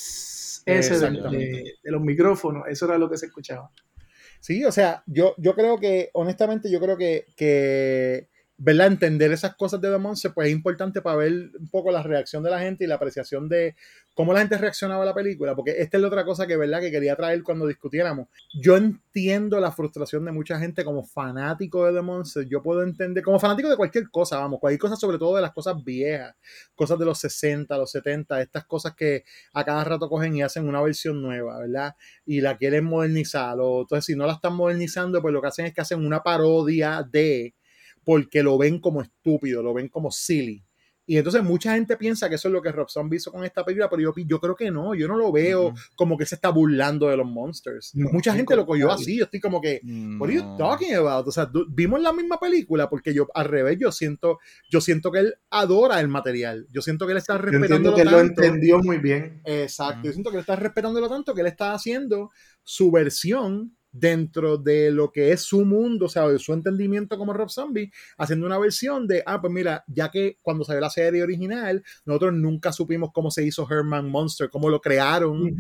[0.76, 1.46] ese de, Exactamente.
[1.46, 2.64] de- de los micrófonos.
[2.68, 3.70] Eso era lo que se escuchaba.
[4.40, 8.88] Sí, o sea, yo, yo creo que, honestamente, yo creo que, que, ¿verdad?
[8.88, 12.50] Entender esas cosas de Monster, pues es importante para ver un poco la reacción de
[12.50, 13.76] la gente y la apreciación de
[14.14, 16.80] cómo la gente reaccionaba a la película, porque esta es la otra cosa que, ¿verdad?
[16.80, 18.26] Que quería traer cuando discutiéramos.
[18.60, 23.38] Yo entiendo la frustración de mucha gente como fanático de Monster, yo puedo entender, como
[23.38, 26.34] fanático de cualquier cosa, vamos, cualquier cosa, sobre todo de las cosas viejas,
[26.74, 30.68] cosas de los 60, los 70, estas cosas que a cada rato cogen y hacen
[30.68, 31.94] una versión nueva, ¿verdad?
[32.28, 33.56] y la quieren modernizar.
[33.58, 36.22] O, entonces, si no la están modernizando, pues lo que hacen es que hacen una
[36.22, 37.54] parodia de,
[38.08, 40.64] porque lo ven como estúpido, lo ven como silly.
[41.04, 43.62] Y entonces mucha gente piensa que eso es lo que Rob Zombie hizo con esta
[43.66, 46.48] película, pero yo, yo creo que no, yo no lo veo como que se está
[46.48, 47.94] burlando de los monsters.
[47.94, 50.94] No, mucha gente lo cogió así, yo estoy como que, Mm, what are you talking
[50.94, 51.28] about?
[51.28, 54.38] O sea, vimos la misma película porque yo al revés, yo siento,
[54.70, 56.66] yo siento que él adora el material.
[56.70, 58.42] Yo siento que él está Yo entiendo respetándolo que lo tanto.
[58.42, 59.42] entendió muy bien.
[59.44, 62.30] Exacto, yo siento que él está respetándolo tanto que él está haciendo
[62.64, 67.33] su versión dentro de lo que es su mundo, o sea, de su entendimiento como
[67.33, 71.22] Rob Zombie, haciendo una versión de, ah, pues mira, ya que cuando salió la serie
[71.22, 75.57] original, nosotros nunca supimos cómo se hizo Herman Monster, cómo lo crearon,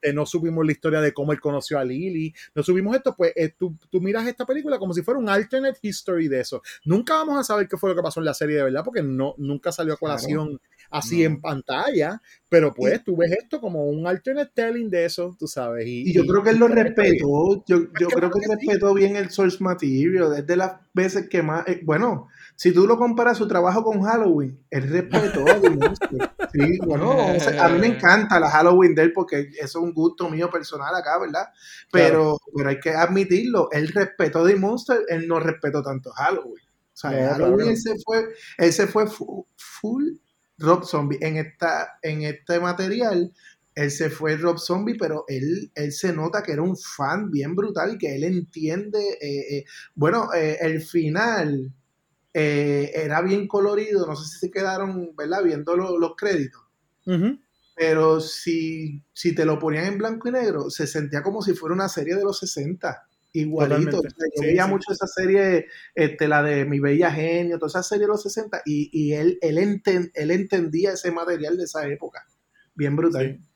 [0.00, 3.32] este, no supimos la historia de cómo él conoció a Lily, no supimos esto, pues
[3.36, 6.62] eh, tú, tú miras esta película como si fuera un alternate history de eso.
[6.84, 9.02] Nunca vamos a saber qué fue lo que pasó en la serie de verdad, porque
[9.02, 14.06] no, nunca salió a colación así en pantalla, pero pues tú ves esto como un
[14.06, 15.86] alternate telling de eso, tú sabes.
[15.86, 17.64] Y, Y yo creo que él lo respetó.
[17.66, 18.50] Yo, yo que creo que sí.
[18.50, 20.34] respetó bien el source material.
[20.36, 21.66] Es de las veces que más.
[21.66, 26.22] eh, bueno, si tú lo comparas su trabajo con Halloween, él respetó a The Monster.
[26.52, 29.84] Sí, bueno, o sea, a mí me encanta la Halloween de él porque eso es
[29.84, 31.46] un gusto mío personal acá, ¿verdad?
[31.90, 33.68] Pero, pero hay que admitirlo.
[33.72, 36.64] Él respetó The Monster, él no respetó tanto Halloween.
[36.64, 37.70] O sea, claro Halloween que no.
[37.70, 38.24] él se fue,
[38.58, 40.04] él se fue fu- full
[40.58, 41.18] Rob Zombie.
[41.20, 43.32] En, esta, en este material,
[43.74, 47.54] él se fue Rob Zombie, pero él, él se nota que era un fan bien
[47.54, 49.18] brutal y que él entiende.
[49.20, 49.64] eh, eh,
[49.94, 51.72] bueno, eh, el final
[52.38, 55.42] eh, era bien colorido, no sé si se quedaron, ¿verdad?
[55.42, 56.60] Viendo lo- los créditos.
[57.74, 61.74] Pero si, si te lo ponían en blanco y negro, se sentía como si fuera
[61.74, 63.06] una serie de los 60.
[63.32, 64.00] Igualito.
[64.02, 64.08] Totalmente.
[64.08, 64.70] O sea, yo Sí, veía sí.
[64.70, 68.62] mucho esa serie, este, la de Mi Bella Genio, toda esa serie de los 60,
[68.66, 72.24] y, y él, él, enten- él entendía ese material de esa época.
[72.74, 73.38] Bien brutal.
[73.40, 73.46] Sí,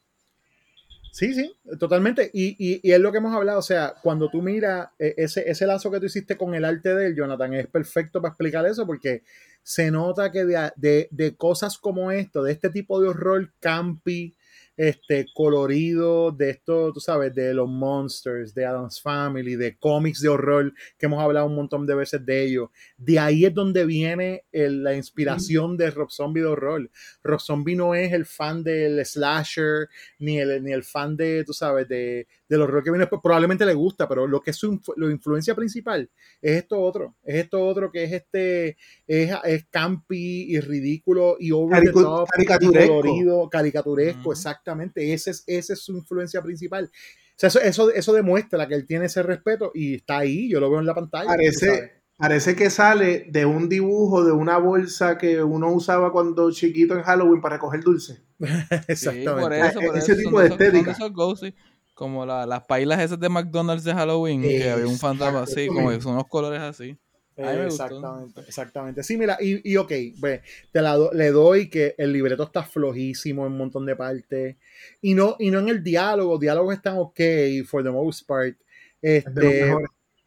[1.34, 2.30] sí, totalmente.
[2.32, 3.58] Y, y, y es lo que hemos hablado.
[3.58, 6.94] O sea, cuando tú miras eh, ese, ese lazo que tú hiciste con el arte
[6.94, 9.22] de él, Jonathan, es perfecto para explicar eso porque
[9.62, 14.36] se nota que de, de, de cosas como esto, de este tipo de horror campi,
[14.80, 20.30] este, colorido, de esto, tú sabes, de los monsters, de Adam's Family, de cómics de
[20.30, 22.70] horror, que hemos hablado un montón de veces de ellos.
[22.96, 26.90] De ahí es donde viene la inspiración de Rob Zombie de horror.
[27.22, 31.52] Rob Zombie no es el fan del slasher, ni el, ni el fan de, tú
[31.52, 33.22] sabes, de, del horror que viene después.
[33.22, 36.10] Probablemente le gusta, pero lo que es su la influencia principal
[36.42, 37.16] es esto otro.
[37.22, 42.02] Es esto otro que es este, es, es campi y ridículo y over the Caricu-
[42.02, 43.00] top, y caricaturesco.
[43.00, 45.12] colorido, caricaturesco, exactamente.
[45.14, 46.90] Ese es, esa es su influencia principal.
[46.92, 50.60] O sea, eso, eso, eso demuestra que él tiene ese respeto y está ahí, yo
[50.60, 51.26] lo veo en la pantalla.
[51.26, 56.94] Parece, parece que sale de un dibujo de una bolsa que uno usaba cuando chiquito
[56.94, 58.20] en Halloween para recoger dulce.
[58.88, 59.30] Exactamente.
[59.30, 60.90] Sí, por eso, por Ese eso, tipo de estética.
[60.92, 61.54] esos ghosty,
[62.00, 65.90] como la- las pailas esas de McDonald's de Halloween, que había un fantasma así, como
[65.90, 66.98] que son unos colores así.
[67.42, 69.02] Exactamente, exactamente.
[69.02, 70.40] Sí, mira, y, y ok, pues,
[70.72, 74.56] te la do- le doy que el libreto está flojísimo en un montón de partes.
[75.00, 77.18] Y no, y no en el diálogo, diálogos están ok,
[77.66, 78.56] for the most part.
[79.00, 79.30] Este,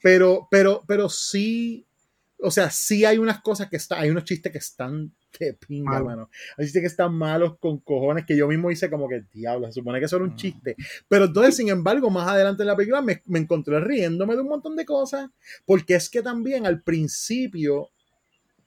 [0.01, 1.85] pero, pero, pero sí,
[2.43, 5.93] o sea, sí hay unas cosas que están, hay unos chistes que están de pinga,
[5.93, 6.05] Malo.
[6.05, 6.29] mano.
[6.57, 9.73] Hay chistes que están malos con cojones que yo mismo hice como que, diablo, se
[9.73, 10.29] supone que eso era Mm.
[10.29, 10.75] un chiste.
[11.07, 14.49] Pero entonces, sin embargo, más adelante en la película me, me encontré riéndome de un
[14.49, 15.29] montón de cosas,
[15.65, 17.89] porque es que también al principio,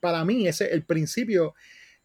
[0.01, 1.53] para mí, ese, el principio,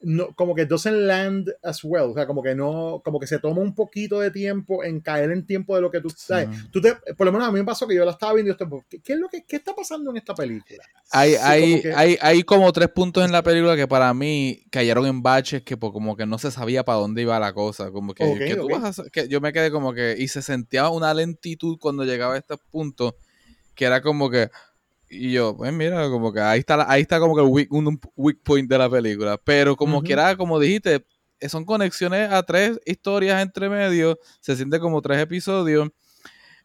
[0.02, 3.38] no, como que doesn't land as well, o sea, como que no, como que se
[3.38, 6.48] toma un poquito de tiempo en caer en tiempo de lo que tú sabes.
[6.70, 8.56] Tú te, por lo menos a mí me pasó que yo la estaba viendo y
[8.58, 10.82] yo ¿qué, qué es lo que qué está pasando en esta película?
[11.10, 14.12] Hay, Sí, hay, como que- hay, hay como tres puntos en la película que para
[14.14, 17.90] mí cayeron en baches que como que no se sabía para dónde iba la cosa.
[17.90, 20.88] Como que, que tú vas a que yo me quedé como que, y se sentía
[20.88, 23.14] una lentitud cuando llegaba a estos puntos,
[23.74, 24.48] que era como que,
[25.12, 27.72] y yo, pues mira, como que ahí está, la- ahí está como que el weak,
[27.72, 29.38] un, weak point de la película.
[29.44, 30.06] Pero como Ujú.
[30.06, 31.04] quiera, como dijiste,
[31.38, 35.90] eh, son conexiones a tres historias entre medio, se siente como tres episodios.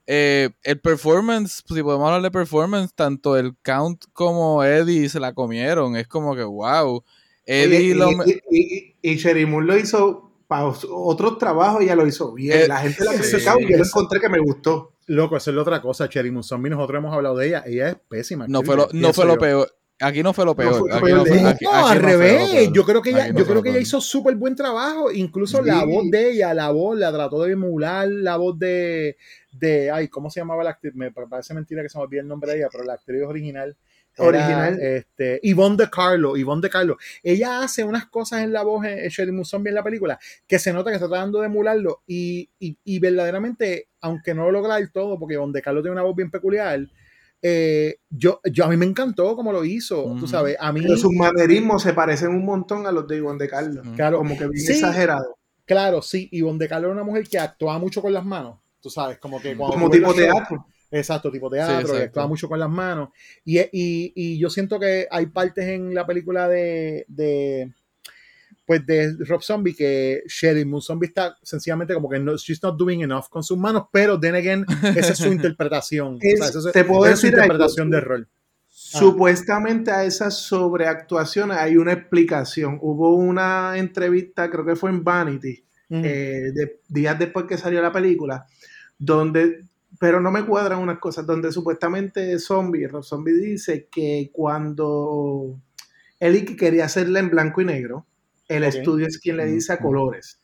[0.06, 5.34] Eh, el performance, si podemos hablar de performance, tanto el Count como Eddie se la
[5.34, 5.98] comieron.
[5.98, 7.04] Es como que, wow.
[7.46, 12.08] Eddie lo- y, y, y, y Sherry Moon lo hizo para otros trabajos, ella lo
[12.08, 12.62] hizo bien.
[12.62, 14.94] Eh, la gente la sí, criticado y yo lo encontré que me gustó.
[15.08, 17.90] Loco, esa es la otra cosa, Cherry Moon Zombie, nosotros hemos hablado de ella, ella
[17.90, 18.46] es pésima.
[18.48, 19.74] no fue lo, no fue lo peor.
[20.00, 20.76] Aquí no fue lo peor.
[20.92, 21.50] aquí no de fue- ella.
[21.50, 22.50] aquí- No, aquí al no revés.
[22.52, 22.74] peor.
[22.74, 25.12] Yo creo que ella, yo creo que ella hizo súper buen trabajo.
[25.12, 29.18] Incluso la voz de ella, la voz, la trató de emular, la voz de,
[29.54, 30.94] de ay, ¿cómo se llamaba la actriz?
[30.94, 33.76] Me parece mentira que se me olvide el nombre de ella, pero la actriz original.
[34.18, 34.80] Era, Original.
[34.82, 36.98] Este, Yvonne de Carlo, Yvonne de Carlo.
[37.24, 40.20] Ella hace unas cosas en la voz en en Sherry Moon Zombie en la película
[40.48, 44.52] que se nota que está tratando de emularlo y, y, y verdaderamente, aunque no lo
[44.52, 46.80] logra del todo, porque Yvonne de Carlo tiene una voz bien peculiar,
[47.42, 50.82] eh, yo, yo a mí me encantó como lo hizo, tú sabes, a mí...
[50.82, 53.86] Pero sus manerismos se parecen un montón a los de Ivonne de Carlos.
[53.96, 54.18] Claro.
[54.18, 54.74] Como que bien Sí.
[54.74, 55.38] exagerado.
[55.66, 58.90] Claro, sí, Ivonne de Carlos era una mujer que actuaba mucho con las manos, tú
[58.90, 60.66] sabes, como que cuando Como tipo teatro.
[60.92, 62.04] Exacto, tipo teatro, que exacto.
[62.06, 63.10] actuaba mucho con las manos.
[63.44, 67.74] Y, y, y yo siento que hay partes en la película de, de
[68.66, 72.78] pues de Rob Zombie que Sherry Moon Zombie está sencillamente como que no, she's not
[72.78, 76.18] doing enough con sus manos, pero then again, esa es su interpretación.
[76.22, 78.28] Es- O sea, esa es- te puedo esa es su decir interpretación de rol.
[78.30, 79.00] Ah.
[79.00, 82.78] Supuestamente a esas sobreactuaciones hay una explicación.
[82.82, 86.02] Hubo una entrevista, creo que fue en Vanity, Mm.
[86.04, 88.46] eh, de- días después que salió la película,
[89.00, 89.62] donde,
[90.00, 95.60] pero no me cuadran unas cosas, donde supuestamente Zombie, Rob Zombie dice que cuando
[96.20, 98.06] él quería hacerla en blanco y negro,
[98.48, 100.40] el estudio es quien le dice a colores.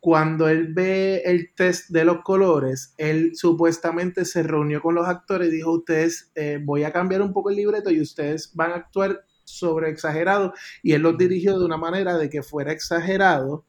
[0.00, 5.48] Cuando él ve el test de los colores, él supuestamente se reunió con los actores
[5.48, 8.76] y dijo, ustedes, eh, voy a cambiar un poco el libreto y ustedes van a
[8.76, 10.52] actuar sobre exagerado.
[10.82, 13.64] Y él los dirigió de una manera de que fuera exagerado,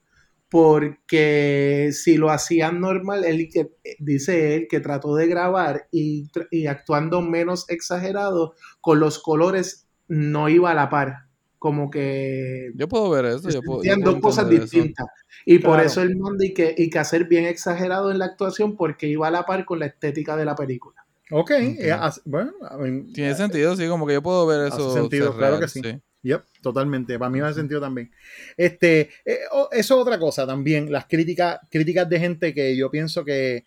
[0.50, 6.68] porque si lo hacían normal, él que- dice él que trató de grabar y, y
[6.68, 11.26] actuando menos exagerado, con los colores no iba a la par.
[11.60, 13.50] Como que Yo puedo ver eso.
[13.50, 14.62] Yo puedo, yo Hacían puedo dos cosas eso.
[14.62, 15.08] distintas.
[15.46, 18.76] Y por eso él manda y que, y que hacer bien exagerado en la actuación
[18.78, 21.04] porque iba a la par con la estética de la película.
[21.32, 24.76] Ok, eh, as- bueno, I mean, Tiene sentido, sí, como que yo puedo ver Hace
[24.78, 24.94] eso.
[24.94, 25.82] sentido, ser claro real, que sí.
[26.28, 27.18] Yep, totalmente.
[27.18, 28.12] Para mí me hace sentido también.
[28.56, 30.92] Este, eh, o- eso es otra cosa también.
[30.92, 33.66] Las críticas, críticas de gente que yo pienso que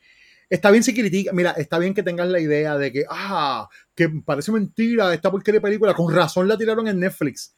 [0.49, 1.33] está bien si critica.
[1.33, 5.59] Mira, está bien que tengas la idea de que, ah, que parece mentira esta porquería
[5.59, 5.95] de película.
[5.95, 7.55] Con razón la tiraron en Netflix.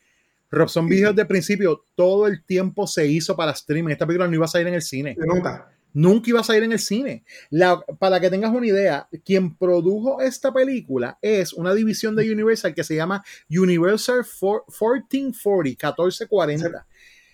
[0.51, 3.93] Rob Zombie dijo desde el principio, todo el tiempo se hizo para streaming.
[3.93, 5.17] Esta película no iba a salir en el cine.
[5.19, 5.73] Se nota.
[5.94, 7.24] Nunca iba a salir en el cine.
[7.50, 12.74] La- para que tengas una idea, quien produjo esta película es una división de Universal
[12.74, 16.87] que se llama Universal for- 1440, 1440.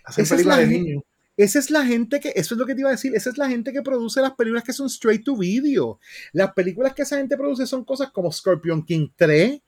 [0.05, 1.03] Hacen Esa películas la de niños.
[1.37, 3.39] Esa es la gente que, eso es lo que te iba a decir, esa es
[3.39, 6.01] la gente que produce las películas que son straight to video.
[6.33, 9.61] Las películas que esa gente produce son cosas como Scorpion King 3,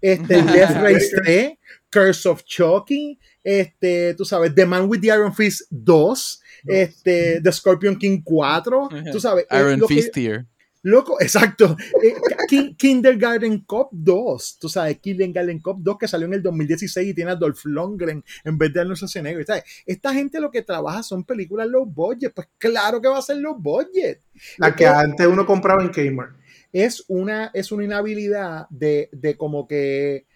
[0.00, 1.58] este, Death Race 3,
[1.90, 7.52] Curse of Chucky, este, tú sabes, The Man with the Iron Fist 2, este, The
[7.52, 9.44] Scorpion King 4, tú sabes.
[9.50, 10.46] eh, Iron Fist tier.
[10.82, 11.76] Loco, exacto.
[12.00, 12.14] Eh,
[12.48, 17.14] Ki- Kindergarten Cop 2, tú sabes, Kindergarten Cop 2 que salió en el 2016 y
[17.14, 19.44] tiene a Dolph Lundgren en vez de Arnold Schwarzenegger.
[19.46, 19.64] ¿sabes?
[19.84, 23.38] Esta gente lo que trabaja son películas low budget, pues claro que va a ser
[23.38, 24.20] low budget.
[24.58, 26.36] La que Es- antes uno compraba en Kmart.
[26.72, 30.26] Es una, es una inhabilidad de, de como que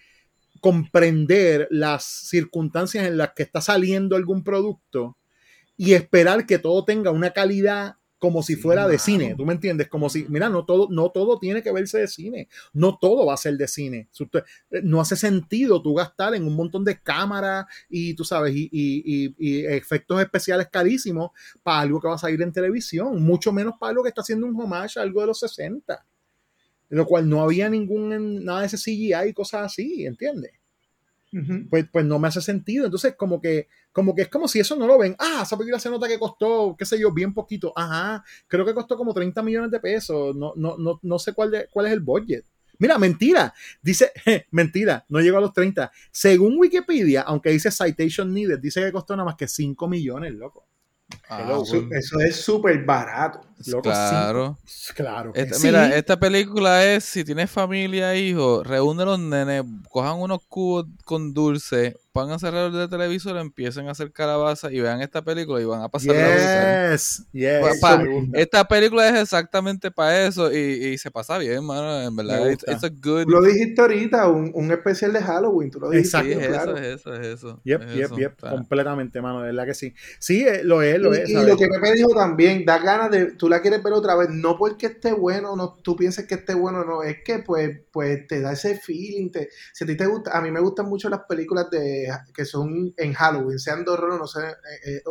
[0.60, 5.16] comprender las circunstancias en las que está saliendo algún producto
[5.76, 9.88] y esperar que todo tenga una calidad como si fuera de cine, ¿tú me entiendes?
[9.88, 13.32] Como si, mira, no todo, no todo tiene que verse de cine, no todo va
[13.32, 14.08] a ser de cine.
[14.70, 18.68] Eh, No hace sentido tú gastar en un montón de cámaras y tú sabes, y,
[18.70, 21.30] y- y- y efectos especiales carísimos
[21.62, 24.46] para algo que va a salir en televisión, mucho menos para algo que está haciendo
[24.46, 26.04] un homage a algo de los 60
[26.90, 30.52] en lo cual no había ningún nada de ese CGI y cosas así, ¿entiendes?
[31.70, 32.86] Pues, pues no me hace sentido.
[32.86, 35.14] Entonces, como que, como que es como si eso no lo ven.
[35.18, 37.72] Ah, esa película se nota que costó, qué sé yo, bien poquito.
[37.76, 40.34] Ajá, creo que costó como 30 millones de pesos.
[40.34, 42.44] No, no, no, no sé cuál, de- cuál es el budget.
[42.78, 43.54] Mira, mentira.
[43.80, 44.10] Dice,
[44.50, 45.92] mentira, no llegó a los 30.
[46.10, 50.66] Según Wikipedia, aunque dice citation needed, dice que costó nada más que 5 millones, loco.
[51.28, 51.60] Ah.
[51.62, 53.42] Eso, eso es súper barato.
[53.66, 54.58] Loco, Claro.
[54.94, 55.32] Claro.
[55.32, 55.66] que Esta- sí.
[55.66, 61.34] Mira, esta película es, si tienes familia, hijos, reúne los nenes, cojan unos cubos con
[61.34, 65.82] dulce, pónganse alrededor del televisor, empiecen a hacer calabaza y vean esta película y van
[65.82, 66.90] a pasar la.
[66.92, 67.60] Yes, yes.
[67.80, 68.38] Pa- pa- me gusta.
[68.40, 72.50] esta película es exactamente para eso y, y se pasa bien, mano, en verdad.
[72.50, 73.26] It's, it's a good...
[73.28, 75.70] Lo dijiste ahorita, un, un especial de Halloween.
[75.70, 76.20] Tú lo dijiste.
[76.22, 76.76] Sí, es claro.
[76.76, 77.60] eso, es eso, es eso.
[77.64, 78.16] Yep, es yep, eso.
[78.18, 79.94] yep, completamente, mano, de verdad que sí.
[80.18, 81.28] Sí, eh, lo es, lo es.
[81.28, 81.48] Y, y ¿sabes?
[81.48, 84.56] lo que Pepe dijo también, da ganas de, tú la quieres ver otra vez, no
[84.56, 88.40] porque esté bueno, no, tú pienses que esté bueno, no, es que pues, pues te
[88.40, 91.20] da ese feeling, te, si a ti te gusta, a mí me gustan mucho las
[91.28, 95.02] películas de que son en Halloween, sean de horror no sé, eh, eh,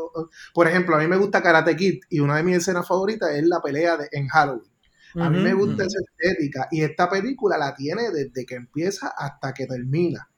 [0.53, 3.45] por ejemplo, a mí me gusta Karate Kid y una de mis escenas favoritas es
[3.45, 4.71] la pelea de, en Halloween.
[5.15, 9.53] A mí me gusta esa estética y esta película la tiene desde que empieza hasta
[9.53, 10.29] que termina.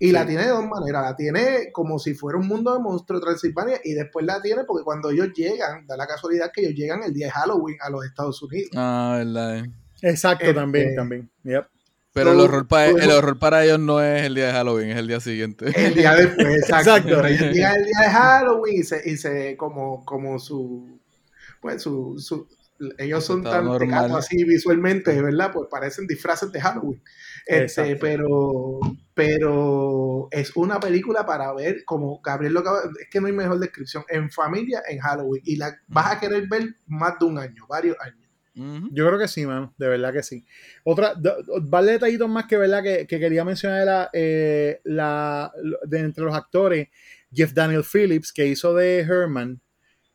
[0.00, 3.20] Y la tiene de dos maneras, la tiene como si fuera un mundo de monstruos
[3.20, 7.02] Transilvania y después la tiene porque cuando ellos llegan, da la casualidad que ellos llegan
[7.02, 8.70] el día de Halloween a los Estados Unidos.
[8.76, 9.58] Ah, verdad.
[9.58, 9.70] eh.
[10.02, 11.30] Exacto, Este- también, también.
[11.42, 11.66] Yep.
[12.12, 14.96] Pero el horror, para, el horror para ellos no es el día de Halloween, es
[14.96, 15.66] el día siguiente.
[15.74, 16.90] El día después, exacto.
[16.96, 17.08] Exacto.
[17.16, 20.98] Pero ellos llegan el día de Halloween y se, y se como, como su,
[21.60, 22.48] pues su, su,
[22.98, 24.14] ellos son tan normal.
[24.16, 25.50] así visualmente, ¿verdad?
[25.52, 27.02] Pues parecen disfraces de Halloween.
[27.46, 28.80] Este, pero,
[29.14, 33.58] pero es una película para ver, como Gabriel lo acaba, es que no hay mejor
[33.58, 35.42] descripción, en familia, en Halloween.
[35.44, 38.28] Y la vas a querer ver más de un año, varios años.
[38.90, 40.44] Yo creo que sí, mano, de verdad que sí.
[40.82, 41.14] Otra,
[41.62, 45.52] vale detallitos más que verdad que, que quería mencionar era eh, la,
[45.84, 46.88] de entre los actores,
[47.32, 49.60] Jeff Daniel Phillips, que hizo de Herman,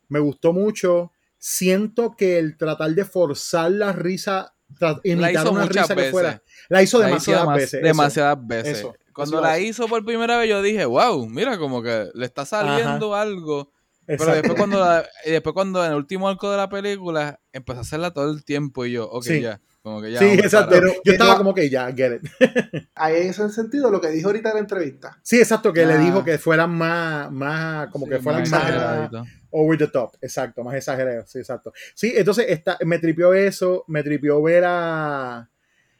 [0.08, 1.13] me gustó mucho.
[1.46, 4.54] Siento que el tratar de forzar la risa,
[5.02, 6.10] imitar una risa que veces.
[6.10, 7.74] fuera, la hizo La demasiadas demas- veces.
[7.74, 7.86] eso.
[7.86, 8.78] Demasiadas veces.
[8.78, 12.24] Eso, Cuando eso la hizo por primera vez, yo dije, wow, mira, como que le
[12.24, 13.70] está saliendo algo.
[14.06, 17.82] Pero después cuando, la- después cuando en el último arco de la película empezó a
[17.82, 19.42] hacerla todo el tiempo y yo, ok, Sí.
[19.42, 19.60] ya.
[19.84, 20.18] Como que ya.
[20.18, 20.76] Sí, exacto.
[20.76, 20.86] para.
[21.04, 22.30] Yo estaba como que ya, get it.
[22.94, 25.20] Ahí en ese sentido, lo que dijo ahorita en la entrevista.
[25.22, 29.76] Sí, exacto, que le dijo que fueran más, más, como que fueran más más, over
[29.76, 31.74] the top, exacto, más exagerado, sí, exacto.
[31.94, 35.50] Sí, entonces esta, me tripió eso, me tripió ver a,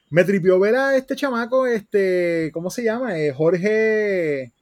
[0.09, 3.19] me tripió ver a este chamaco, este, ¿cómo se llama?
[3.19, 4.55] Eh, Jorge,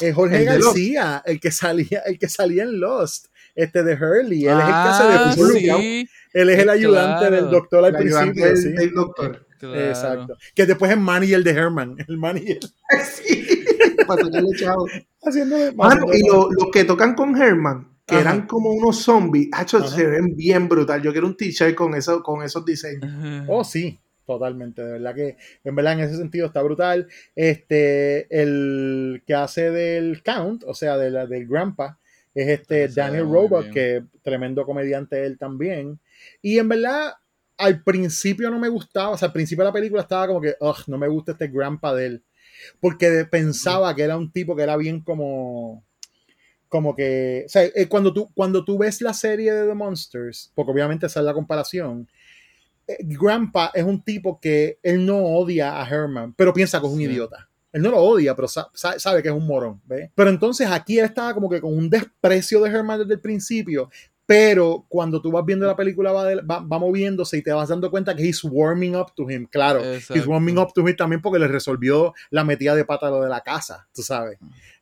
[0.00, 0.44] eh, Jorge El.
[0.46, 3.26] García, el que salía, el que salía en Lost,
[3.56, 6.08] este de Hurley, él Ah, es el que hace de Blue, sí.
[6.34, 7.36] él es el Eh, ayudante claro.
[7.36, 8.68] del doctor al El principio, del- sí.
[8.72, 9.46] del doctor.
[9.58, 9.80] Claro.
[9.80, 10.36] Exacto.
[10.54, 12.60] Que después es Manny el de Herman, el Manny el-
[13.02, 13.64] sí,
[14.06, 14.86] para sacarle chavo.
[15.24, 18.20] haciendo de- Mano, y lo- los que tocan con Herman, que Ajá.
[18.22, 21.02] eran como unos zombies, hacho, se ven bien brutal.
[21.02, 23.10] Yo quiero un t-shirt con, eso, con esos diseños.
[23.48, 24.82] Oh, sí, totalmente.
[24.84, 27.08] De verdad que, en verdad, en ese sentido está brutal.
[27.34, 31.98] Este, el que hace del Count, o sea, de la- del Grandpa,
[32.42, 33.72] es este Daniel bien.
[33.72, 35.98] que tremendo comediante él también.
[36.42, 37.12] Y en verdad,
[37.56, 40.54] al principio no me gustaba, o sea, al principio de la película estaba como que,
[40.60, 42.24] ugh, no me gusta este Grandpa de él.
[42.80, 45.84] Porque pensaba que era un tipo que era bien como
[46.68, 50.50] como que, o sea, eh, cuando tú, cuando tú ves la serie de The Monsters,
[50.54, 52.08] porque obviamente esa es la comparación,
[52.88, 56.92] eh, Grandpa es un tipo que él no odia a Herman, pero piensa que es
[56.92, 57.04] un Sí.
[57.04, 57.48] idiota.
[57.76, 60.10] Él no lo odia, pero sa- sa- sabe que es un morón, ¿ves?
[60.14, 63.90] Pero entonces aquí él estaba como que con un desprecio de Herman desde el principio,
[64.24, 67.68] pero cuando tú vas viendo la película va, de- va, va moviéndose y te vas
[67.68, 69.80] dando cuenta que he's warming up to him, claro.
[69.84, 70.30] He's Exacto.
[70.30, 73.42] warming up to him también porque le resolvió la metida de pata lo de la
[73.42, 74.38] casa, tú sabes.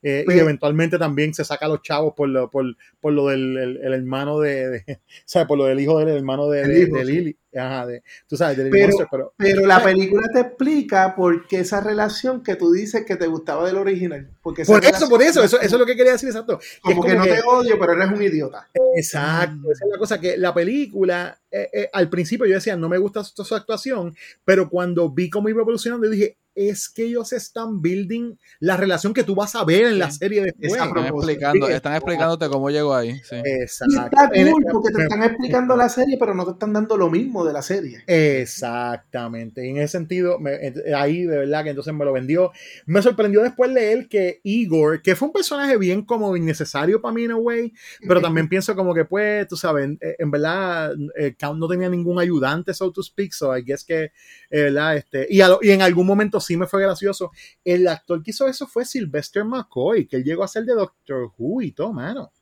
[0.07, 2.67] Eh, y Pero- eventualmente también se saca a los chavos por lo, por,
[3.01, 5.49] por lo del el, el hermano de, de- ¿sabes?
[5.49, 7.05] Por lo del hijo del hermano de, de- hijo, de.
[7.07, 7.37] Lily.
[7.57, 11.47] Ajá, de, tú sabes, de Lily Pero- Monster, pero Pero la película te explica por
[11.47, 14.29] qué esa relación que tú dices que te gustaba del original.
[14.43, 16.59] Porque Por eso, por eso, eso, como- eso es lo que quería decir, exacto.
[16.61, 18.69] Es Como que no que- te odio, pero eres un idiota.
[18.97, 22.89] Exacto, esa es la cosa que la película, eh, eh, al principio yo decía, no
[22.89, 27.33] me gusta su, su actuación, pero cuando vi cómo iba evolucionando, dije, es que ellos
[27.33, 30.73] están building la relación que tú vas a ver en la serie después.
[30.73, 33.21] Están explicando, están explicándote cómo llegó ahí.
[33.25, 33.37] Sí.
[33.45, 33.95] Exacto.
[33.95, 37.11] Y está cool porque te están explicando la serie, pero no te están dando lo
[37.11, 38.03] mismo de la serie.
[38.07, 39.67] Exactamente.
[39.67, 42.53] Y en ese sentido, me- ent- ahí de verdad que entonces me lo vendió.
[42.87, 47.25] Me sorprendió después leer que Igor, que fue un personaje bien como innecesario para mí
[47.25, 47.73] en a way,
[48.07, 51.89] pero también pienso como que pues, tú sabes, en, en verdad, eh, Count no tenía
[51.89, 54.11] ningún ayudante, so to speak, so I guess que, eh,
[54.51, 54.97] ¿verdad?
[54.97, 57.31] Este, y, a lo- y en algún momento sí me fue gracioso.
[57.65, 61.31] El actor que hizo eso fue Sylvester McCoy, que él llegó a ser de Doctor
[61.37, 62.33] Who y todo, mano.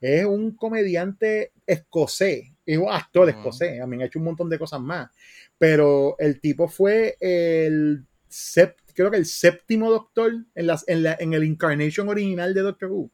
[0.00, 3.38] Es un comediante escocés, es un actor Ujú.
[3.38, 5.10] escocés, a mí ha hecho un montón de cosas más,
[5.56, 11.16] pero el tipo fue el sept- creo que el séptimo doctor en, las, en, la,
[11.18, 13.10] en el incarnation original de Doctor Who.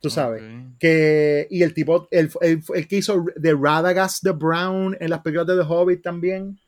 [0.00, 0.42] Tú sabes.
[0.78, 5.20] Que, y el tipo, el, el- el que hizo de Radagast the Brown en las
[5.20, 6.58] películas de The Hobbit también.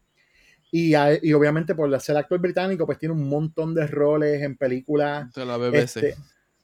[0.74, 4.56] Y, a- y obviamente por ser actor británico, pues tiene un montón de roles en
[4.56, 5.74] películas De la BBC.
[5.78, 6.14] este,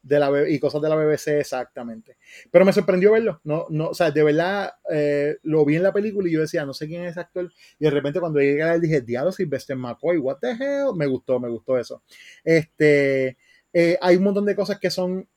[0.03, 2.17] de la y cosas de la BBC, exactamente.
[2.51, 3.41] Pero me sorprendió verlo.
[3.45, 6.65] No, no, o sea, de verdad eh, lo vi en la película y yo decía,
[6.65, 7.53] no sé quién es ese actor.
[7.79, 10.95] Y de repente cuando llegué a él dije, diablo, Sylvester McCoy, what the hell?
[10.97, 12.03] Me gustó, me gustó eso.
[12.43, 13.37] Este,
[13.75, 15.29] eh, hay un montón de cosas que son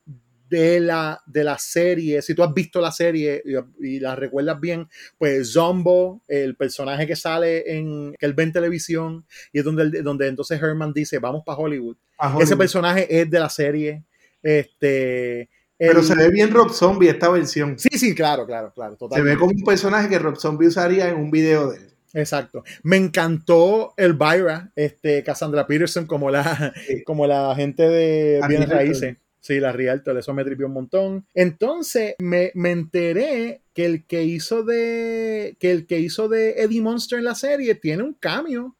[0.51, 2.21] de la, de la serie.
[2.21, 4.87] Si tú has visto la serie y, y la recuerdas bien,
[5.17, 10.01] pues Zombo, el personaje que sale en, que él ve en televisión, y es donde,
[10.01, 11.95] donde entonces Herman dice, vamos para Hollywood.
[12.39, 14.03] Ese personaje es de la serie.
[14.43, 15.49] Este.
[15.77, 17.79] Pero el- se ve bien Rob Zombie esta versión.
[17.79, 18.97] Sí, sí, claro, claro, claro.
[19.11, 21.87] Se ve como un personaje que Rob Zombie usaría en un video de él.
[22.13, 22.63] Exacto.
[22.83, 27.03] Me encantó Elvira, este, Cassandra Peterson, como la, Sí.
[27.05, 29.17] como la gente de bienes raíces.
[29.41, 31.27] Sí, la Rialto, eso me tripió un montón.
[31.33, 35.57] Entonces, me, me enteré que el que hizo de.
[35.59, 38.77] que el que hizo de Eddie Monster en la serie tiene un cambio.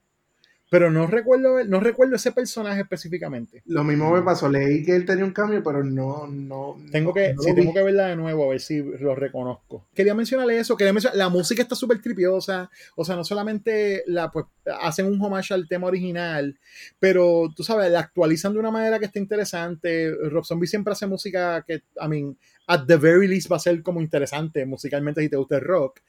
[0.71, 3.61] Pero no recuerdo, no recuerdo ese personaje específicamente.
[3.65, 6.77] Lo mismo me pasó, leí que él tenía un cambio, pero no, no.
[6.93, 9.85] Tengo que, no sí, tengo que verla de nuevo a ver si lo reconozco.
[9.93, 14.31] Quería mencionarle eso, quería mencionar, la música está súper tripiosa, o sea, no solamente la,
[14.31, 14.45] pues,
[14.79, 16.57] hacen un homage al tema original,
[17.01, 20.09] pero tú sabes, la actualizan de una manera que está interesante.
[20.29, 22.37] Rob Zombie siempre hace música que, I mean,
[22.73, 25.99] at the very least va a ser como interesante musicalmente si te gusta el rock.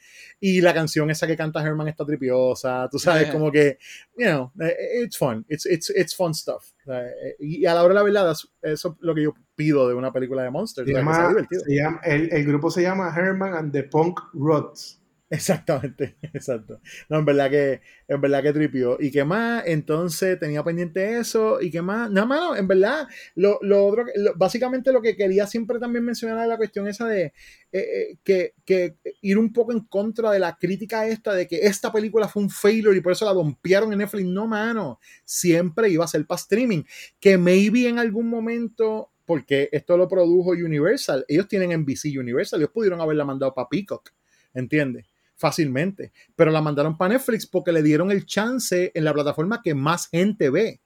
[0.41, 3.33] Y la canción esa que canta Herman está tripiosa, tú sabes, Yeah.
[3.33, 3.79] como que,
[4.17, 6.71] you know, eh, it's fun, it's, it's, it's fun stuff.
[6.87, 8.31] Eh, Y a la hora de la verdad,
[8.63, 10.87] eso es lo que yo pido de una película de Monsters.
[10.89, 15.01] Se llama- se llama- el, el grupo se llama Herman and the Punk Rods.
[15.35, 16.83] Exactamente, exacto.
[17.09, 18.99] No, en verdad que, en verdad que tripió.
[19.01, 19.62] ¿Y qué más?
[19.66, 21.59] Entonces tenía pendiente eso.
[21.62, 22.11] ¿Y qué más?
[22.11, 26.37] No, mano, en verdad, lo, lo otro, lo- básicamente lo que quería siempre también mencionar
[26.37, 27.33] era la cuestión esa de eh,
[27.72, 31.91] eh, que, que ir un poco en contra de la crítica esta de que esta
[31.91, 34.26] película fue un failure y por eso la dompearon en Netflix.
[34.26, 36.83] No, mano, siempre iba a ser para streaming.
[37.18, 41.24] Que maybe en algún momento porque esto lo produjo Universal.
[41.26, 44.11] Ellos tienen NBC Universal, ellos pudieron haberla mandado para Peacock,
[44.53, 45.07] ¿entiendes?
[45.43, 46.12] Fácilmente.
[46.36, 50.07] Pero la mandaron para Netflix porque le dieron el chance en la plataforma que más
[50.07, 50.80] gente ve.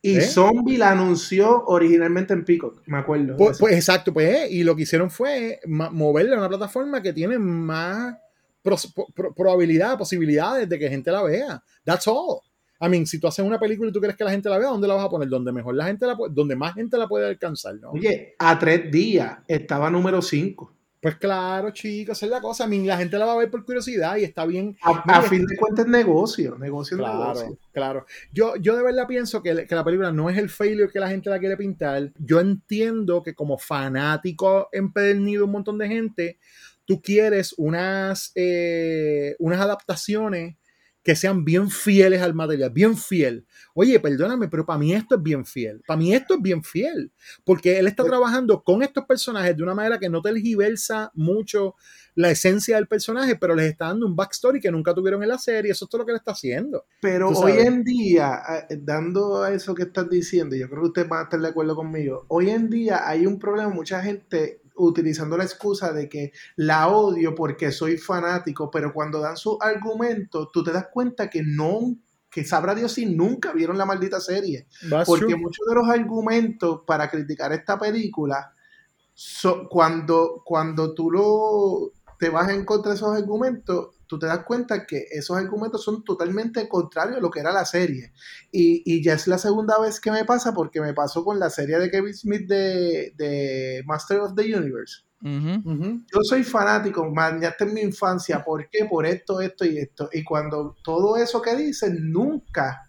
[0.00, 0.20] Y ¿Eh?
[0.20, 3.36] Zombie la anunció originalmente en Peacock, me acuerdo.
[3.36, 7.12] Pues, pues, exacto, pues, eh, y lo que hicieron fue moverla a una plataforma que
[7.12, 8.14] tiene más
[8.62, 11.60] pros- pro- probabilidad, posibilidades de que gente la vea.
[11.82, 12.38] That's all.
[12.80, 14.68] I mean, si tú haces una película y tú quieres que la gente la vea,
[14.68, 15.28] ¿dónde la vas a poner?
[15.28, 17.90] Donde mejor la gente la donde más gente la puede alcanzar, ¿no?
[17.90, 20.75] Oye, a tres días estaba número 5.
[21.00, 22.64] Pues claro, chicos, esa es la cosa.
[22.64, 24.76] I mean, la gente la va a ver por curiosidad y está bien.
[24.82, 27.58] A, a fin de cuentas negocio, negocio Claro, negocio.
[27.72, 28.06] claro.
[28.32, 31.08] Yo, yo de verdad pienso que, que la película no es el failure que la
[31.08, 32.12] gente la quiere pintar.
[32.18, 36.38] Yo entiendo que como fanático empedernido un montón de gente,
[36.86, 40.56] tú quieres unas, eh, unas adaptaciones
[41.06, 43.46] que sean bien fieles al material, bien fiel.
[43.74, 45.80] Oye, perdóname, pero para mí esto es bien fiel.
[45.86, 47.12] Para mí esto es bien fiel.
[47.44, 51.76] Porque él está trabajando con estos personajes de una manera que no tergiversa mucho
[52.16, 55.38] la esencia del personaje, pero les está dando un backstory que nunca tuvieron en la
[55.38, 55.70] serie.
[55.70, 56.86] Eso es todo lo que él está haciendo.
[57.00, 61.08] Pero hoy en día, eh, dando a eso que estás diciendo, yo creo que ustedes
[61.08, 65.36] van a estar de acuerdo conmigo, hoy en día hay un problema, mucha gente utilizando
[65.36, 70.62] la excusa de que la odio porque soy fanático, pero cuando dan sus argumentos, tú
[70.62, 71.96] te das cuenta que no,
[72.30, 74.66] que sabrá Dios si nunca vieron la maldita serie.
[74.88, 75.36] That's porque true.
[75.36, 78.52] muchos de los argumentos para criticar esta película,
[79.14, 84.44] so- cuando, cuando tú lo, te vas en contra de esos argumentos, tú te das
[84.44, 88.12] cuenta que esos argumentos son totalmente contrarios a lo que era la serie.
[88.50, 91.50] Y, y ya es la segunda vez que me pasa porque me pasó con la
[91.50, 95.06] serie de Kevin Smith de, de Master of the Universe.
[95.20, 98.84] Yo soy fanático, mañaste en mi infancia, ¿por qué?
[98.84, 100.08] Por esto, esto y esto.
[100.12, 102.85] Y cuando todo eso que dicen nunca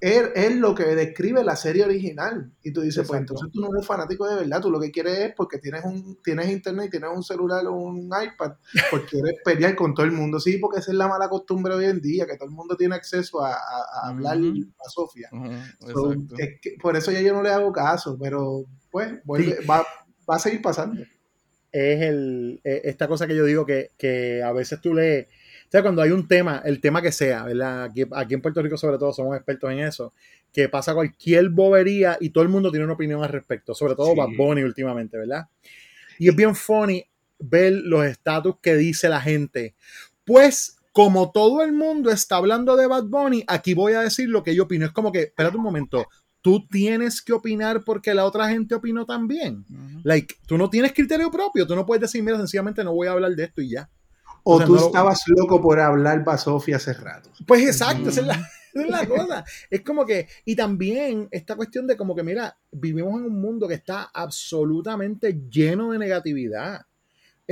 [0.00, 2.50] es, es lo que describe la serie original.
[2.62, 5.18] Y tú dices, pues entonces tú no eres fanático de verdad, tú lo que quieres
[5.18, 8.52] es porque tienes un tienes internet tienes un celular o un iPad,
[8.90, 10.40] porque quieres pelear con todo el mundo.
[10.40, 12.94] Sí, porque esa es la mala costumbre hoy en día, que todo el mundo tiene
[12.94, 13.56] acceso a, a-
[14.04, 15.28] a hablar a Sofía.
[15.92, 16.34] So, exacto.
[16.38, 19.84] es que por eso ya yo no le hago caso, pero pues vuelve- va,
[20.28, 21.02] va a seguir pasando.
[21.72, 25.28] es el, eh, esta cosa que yo digo que, que a veces tú lees,
[25.70, 27.84] o sea, cuando hay un tema, el tema que sea, ¿verdad?
[27.84, 30.12] Aquí, aquí en Puerto Rico sobre todo somos expertos en eso,
[30.52, 34.10] que pasa cualquier bobería y todo el mundo tiene una opinión al respecto, sobre todo
[34.10, 34.18] Sí.
[34.18, 35.46] Bad Bunny últimamente, ¿verdad?
[36.18, 37.04] Y es bien funny
[37.38, 39.76] ver los estatus que dice la gente.
[40.24, 44.42] Pues como todo el mundo está hablando de Bad Bunny, aquí voy a decir lo
[44.42, 44.86] que yo opino.
[44.86, 46.08] Es como que, espérate un momento,
[46.40, 49.64] tú tienes que opinar porque la otra gente opinó también.
[50.02, 53.12] Like, tú no tienes criterio propio, tú no puedes decir, mira, sencillamente no voy a
[53.12, 53.88] hablar de esto y ya.
[54.44, 57.30] O sea, tú no estabas loco por hablar Basofia hace rato.
[57.46, 58.34] Pues exacto, esa es la,
[58.74, 59.44] esa es la cosa.
[59.68, 63.66] Es como que, y también esta cuestión de como que, mira, vivimos en un mundo
[63.68, 66.80] que está absolutamente lleno de negatividad.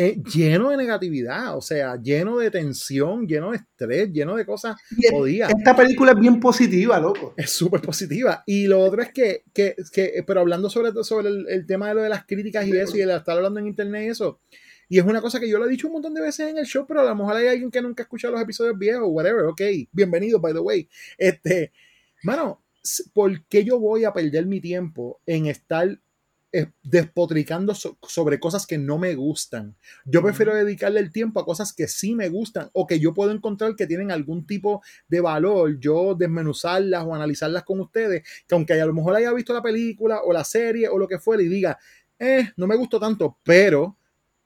[0.01, 4.77] Eh, lleno de negatividad, o sea, lleno de tensión, lleno de estrés, lleno de cosas
[5.11, 5.51] jodidas.
[5.59, 7.35] Esta película es bien positiva, loco.
[7.37, 8.45] Es súper positiva.
[8.47, 11.95] Y lo otro es que, que, que- pero hablando sobre, sobre el, el tema de
[11.95, 14.39] lo de las críticas y eso, y de estar hablando en internet y eso,
[14.89, 16.67] y es una cosa que yo lo he dicho un montón de veces en el
[16.67, 19.45] show, pero a lo mejor hay alguien que nunca ha escuchado los episodios viejos, whatever,
[19.47, 19.61] ok,
[19.93, 20.89] bienvenido, by the way.
[21.19, 21.73] Este,
[22.23, 22.63] mano,
[23.13, 26.01] ¿por qué yo voy a perder mi tiempo en estar
[26.51, 29.77] eh, despotricando so- sobre cosas que no me gustan?
[30.07, 33.31] Yo prefiero dedicarle el tiempo a cosas que sí me gustan o que yo puedo
[33.33, 38.81] encontrar que tienen algún tipo de valor, yo desmenuzarlas o analizarlas con ustedes, que aunque
[38.81, 41.49] a lo mejor haya visto la película o la serie o lo que fuera y
[41.49, 41.79] diga,
[42.19, 43.97] eh, no me gustó tanto, pero,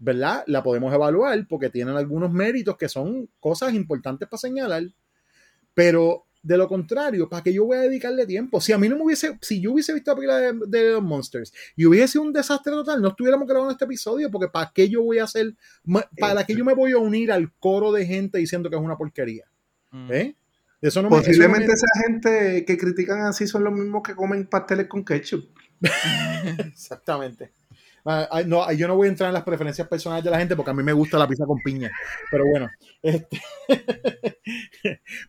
[0.05, 0.42] ¿verdad?
[0.48, 4.82] La podemos evaluar porque tienen algunos méritos que son cosas importantes para señalar,
[5.74, 8.61] pero De lo contrario, ¿para qué yo voy a dedicarle tiempo?
[8.61, 11.00] Si a mí no me hubiese, si yo hubiese visto la película de, de los
[11.03, 14.88] Monsters y hubiese sido un desastre total, no estuviéramos grabando este episodio, porque ¿para qué
[14.88, 15.55] yo voy a hacer,
[16.18, 18.96] para qué yo me voy a unir al coro de gente diciendo que es una
[18.96, 19.44] porquería?
[20.11, 20.34] ¿Eh?
[20.80, 24.03] Eso no me- eso no Posiblemente me- esa gente que critican así son los mismos
[24.03, 25.44] que comen pasteles con ketchup.
[26.59, 27.53] Exactamente.
[28.05, 30.57] Ah, ah, no, yo no voy a entrar en las preferencias personales de la gente
[30.57, 31.90] porque a mí me gusta la pizza con piña.
[32.30, 32.68] Pero bueno.
[33.03, 33.40] este-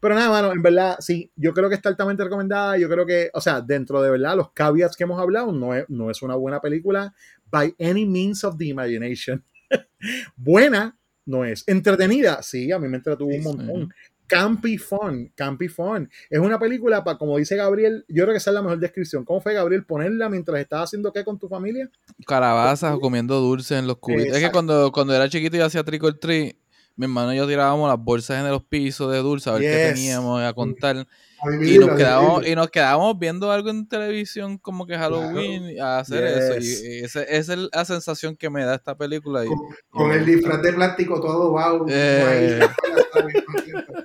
[0.02, 2.78] pero nada, mano, en verdad, sí, yo creo que está altamente recomendada.
[2.78, 5.86] Yo creo que, o sea, dentro de verdad, los caveats que hemos hablado, no es,
[5.90, 7.14] no es una buena película
[7.52, 9.44] by any means of the imagination.
[10.36, 11.64] buena, no es.
[11.68, 13.94] Entretenida, sí, a mí me entretuvo un montón.
[14.28, 16.10] Campy Fun, Campy Fun.
[16.30, 19.26] Es una película para, como dice Gabriel, yo creo que esa es la mejor descripción.
[19.26, 21.90] ¿Cómo fue, Gabriel, ponerla mientras estás haciendo qué con tu familia?
[22.26, 24.36] Calabazas o comiendo dulces en los cubitos.
[24.36, 26.56] Es que cuando, cuando era chiquito y hacía trick or treat,
[26.96, 29.94] mi hermano y yo tirábamos las bolsas en los pisos de dulce a ver qué
[29.94, 31.08] teníamos a contar.
[31.46, 32.42] Y nos, vivirlo.
[32.46, 36.60] y nos quedábamos viendo algo en televisión como que Halloween a hacer eso.
[36.60, 39.46] Y, y esa, esa es la sensación que me da esta película.
[39.46, 39.50] y-
[39.90, 41.86] Con y el disfraz de plástico todo wow.
[41.90, 42.60] Eh.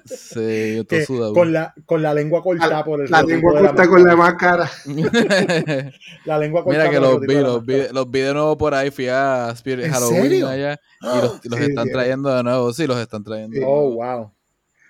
[0.05, 1.35] Sí, yo todo Que sudado.
[1.35, 4.17] con, la, con la lengua cortada por el La lengua de la corta con la
[4.17, 4.71] máscara.
[6.25, 8.57] La lengua cortada Mira que por el los vi, los vi, los vi de nuevo
[8.57, 10.49] por ahí, fui a Spirit ¿En Halloween serio?
[10.49, 13.59] allá y los, los Sí, están trayendo de nuevo, sí, los están trayendo.
[13.67, 14.33] Oh, wow.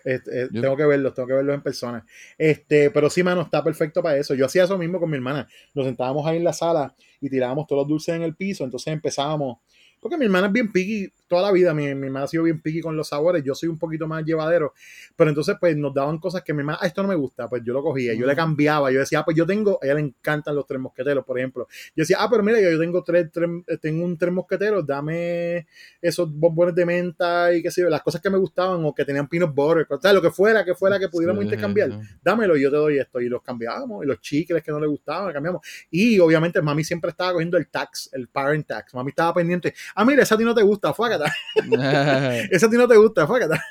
[0.05, 2.05] Eh, tengo que verlos, tengo que verlos en persona.
[2.37, 4.35] Este, pero sí, mano, está perfecto para eso.
[4.35, 5.49] Yo hacía eso mismo con mi hermana.
[5.75, 8.65] Nos sentábamos ahí en la sala y tirábamos todos los dulces en el piso.
[8.65, 9.59] Entonces empezábamos.
[10.01, 11.73] Porque mi hermana es bien picky toda la vida.
[11.75, 13.45] Mi, mi hermana ha sido bien picky con los sabores.
[13.45, 14.73] Yo soy un poquito más llevadero.
[15.15, 17.49] Pero entonces, pues nos daban cosas que mi hermana, ah, esto no me gusta.
[17.49, 18.15] Pues yo lo cogía.
[18.15, 18.91] Yo le cambiaba.
[18.91, 21.69] Yo decía, ah, pues yo tengo, a ella le encantan los tres mosqueteros, por ejemplo.
[21.95, 23.49] Yo decía, ah, pero mira, yo, tengo tres, tres-
[23.81, 25.67] tengo un tres mosqueteros, dame
[26.01, 29.05] esos bombones de menta y qué sé yo, las cosas que me gustaban o que
[29.05, 31.91] tenían peanut butter, o sea, lo que fuera, que fuera que pudiéramos Sí, intercambiar,
[32.23, 33.21] dámelo y yo te doy esto.
[33.21, 35.67] Y los cambiábamos, y los chicles que no le gustaban, cambiamos.
[35.91, 38.95] Y obviamente mami siempre estaba cogiendo el tax, el parent tax.
[38.95, 42.37] Mami estaba pendiente, ah, mira, esa a ti no te gusta, fuácata.
[42.51, 43.63] esa a ti no te gusta, fuácata.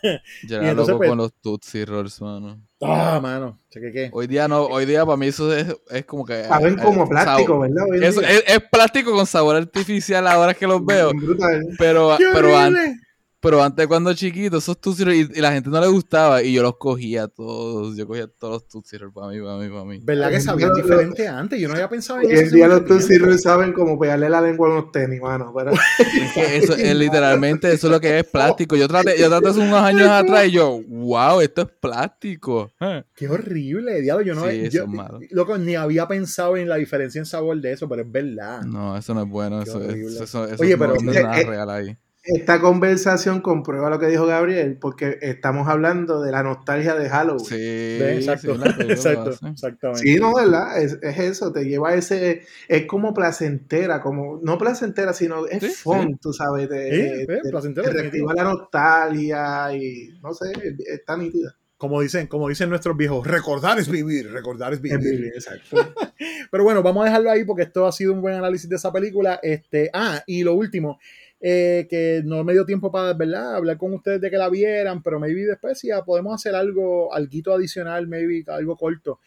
[0.48, 2.62] Yo era entonces, loco pues- con los Tootsie Rolls, mano.
[2.82, 4.10] Ah, mano, cheque qué.
[4.14, 6.44] Hoy día no, hoy día para mí eso es, es como que.
[6.44, 7.86] Saben eh, como plástico, sabor- ¿verdad?
[7.92, 11.12] Hoy Eso, es, es plástico con sabor artificial ahora que los veo.
[11.14, 11.66] Brutal.
[11.80, 13.00] Pero, ¡Qué pero, horrible!
[13.40, 16.54] Pero antes cuando chiquito, esos Tootsie Rolls, y, y la gente no le gustaba y
[16.54, 17.96] yo los cogía todos.
[17.96, 20.00] Yo cogía todos los Tootsie Rolls para mí, para mí, para mí.
[20.04, 21.60] ¿Verdad que Hoy en sabían diferente antes?
[21.60, 22.42] Yo no había pensado en Hoy eso.
[22.42, 23.18] en hace día los Tootsie.
[23.20, 25.54] Rolls saben como pegarle la lengua a unos tenis, mano.
[25.56, 25.72] Pero...
[26.00, 28.76] Es que eso es literalmente eso es lo que es plástico.
[28.76, 32.72] Yo traté, yo traté hace unos años atrás y yo, wow, esto es plástico.
[32.80, 33.04] Eh.
[33.16, 34.26] Qué horrible, diablo.
[34.26, 35.20] Yo no Sí, eso yo- es malo.
[35.32, 38.64] loco, ni había pensado en la diferencia en sabor de eso, pero es verdad.
[38.64, 39.64] No, eso no es bueno.
[39.64, 40.24] Qué Eso, es- horrible.
[40.24, 41.98] eso, eso Oye, no, pero- no es Eh, nada eh, real ahí.
[42.36, 47.46] Esta conversación comprueba lo que dijo Gabriel, porque estamos hablando de la nostalgia de Halloween.
[47.46, 47.56] Sí,
[48.04, 50.02] exacto, sí, la película exacto, exactamente.
[50.02, 50.82] Sí, no, ¿verdad?
[50.82, 55.64] Es, es eso, te lleva a ese, es como placentera, como, no placentera, sino es
[55.64, 56.18] Sí, fun, sí.
[56.22, 60.52] tú sabes, eh, te placentera, reactiva la nostalgia y, no sé,
[60.88, 61.56] está nítida.
[61.78, 65.00] Como dicen, como dicen nuestros viejos, recordar es vivir, recordar es Es vivir.
[65.00, 65.78] vivir, exacto.
[66.52, 68.92] Pero bueno, vamos a dejarlo ahí porque esto ha sido un buen análisis de esa
[68.92, 69.40] película.
[69.44, 70.98] Este, ah, y lo último,
[71.40, 73.56] eh, que no me dio tiempo para, ¿verdad?
[73.56, 77.54] Hablar con ustedes de que la vieran, pero maybe después ya podemos hacer algo, algo
[77.54, 79.20] adicional, maybe algo corto.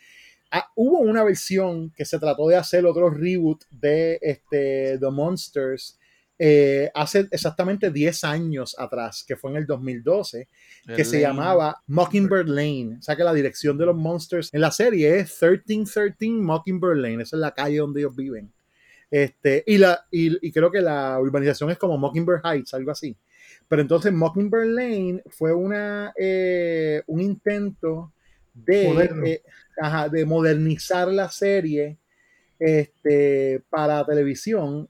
[0.51, 5.97] Ah, hubo una versión que se trató de hacer otro reboot de este, The Monsters
[6.43, 10.49] eh, hace exactamente 10 años atrás, que fue en el 2012,
[10.97, 11.23] que se Lane.
[11.23, 12.97] llamaba Mockingbird Lane.
[12.99, 17.23] O sea que la dirección de los Monsters en la serie es 1313 Mockingbird Lane.
[17.23, 18.51] Esa es la calle donde ellos viven.
[19.11, 23.17] Este, y, la, y, y creo que la urbanización es como Mockingbird Heights, algo así.
[23.69, 28.13] Pero entonces Mockingbird Lane fue una, eh, un intento
[28.53, 29.43] de, eh,
[29.81, 31.99] ajá, de modernizar la serie
[32.59, 34.89] este, para televisión,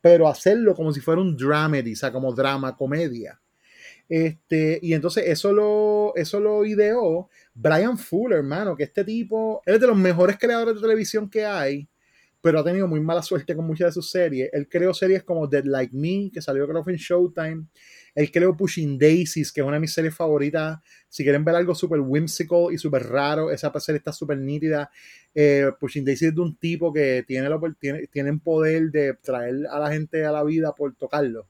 [0.00, 3.40] pero hacerlo como si fuera un dramedy, o sea, como drama, comedia.
[4.08, 9.74] Este, y entonces eso lo, eso lo ideó Brian Fuller, hermano, que este tipo, él
[9.74, 11.88] es de los mejores creadores de televisión que hay,
[12.46, 14.48] pero ha tenido muy mala suerte con muchas de sus series.
[14.52, 17.66] Él creó series como Dead Like Me, que salió creo que en Showtime.
[18.14, 20.78] Él creó Pushing Daisies, que es una de mis series favoritas.
[21.08, 24.88] Si quieren ver algo súper whimsical y súper raro, esa serie está súper nítida.
[25.34, 29.66] Eh, Pushing Daisies es de un tipo que tiene, lo, tiene, tiene poder de traer
[29.68, 31.48] a la gente a la vida por tocarlo.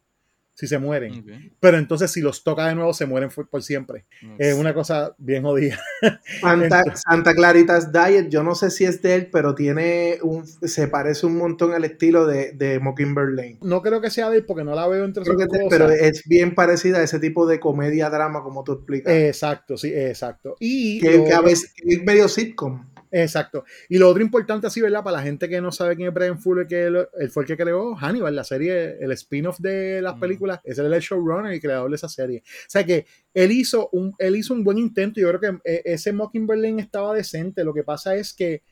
[0.56, 1.52] Si se mueren.
[1.60, 4.06] Pero entonces si los toca de nuevo se mueren por, siempre.
[4.38, 5.78] Es una cosa bien jodida.
[6.40, 10.88] Santa, Santa, Claritas Diet, yo no sé si es de él, pero tiene un, se
[10.88, 13.58] parece un montón al estilo de, de Mockingbird Lane.
[13.60, 15.48] No creo que sea de él porque no la veo entre sus cosas.
[15.68, 19.12] Pero es bien parecida a ese tipo de comedia drama como tú explicas.
[19.12, 20.56] Exacto, sí, exacto.
[20.58, 22.82] Y que, que a veces es medio sitcom.
[23.10, 23.64] Exacto.
[23.88, 25.02] Y lo otro importante así, ¿verdad?
[25.02, 27.56] Para la gente que no sabe quién es Brian Fuller, que él, fue el que
[27.56, 31.96] creó Hannibal, la serie, el spin-off de las películas, es el showrunner y creador de
[31.96, 32.42] esa serie.
[32.46, 35.70] O sea que él hizo un, él hizo un buen intento y yo creo que
[35.70, 37.64] eh, ese Mockingbird Lane estaba decente.
[37.64, 38.62] Lo que pasa es que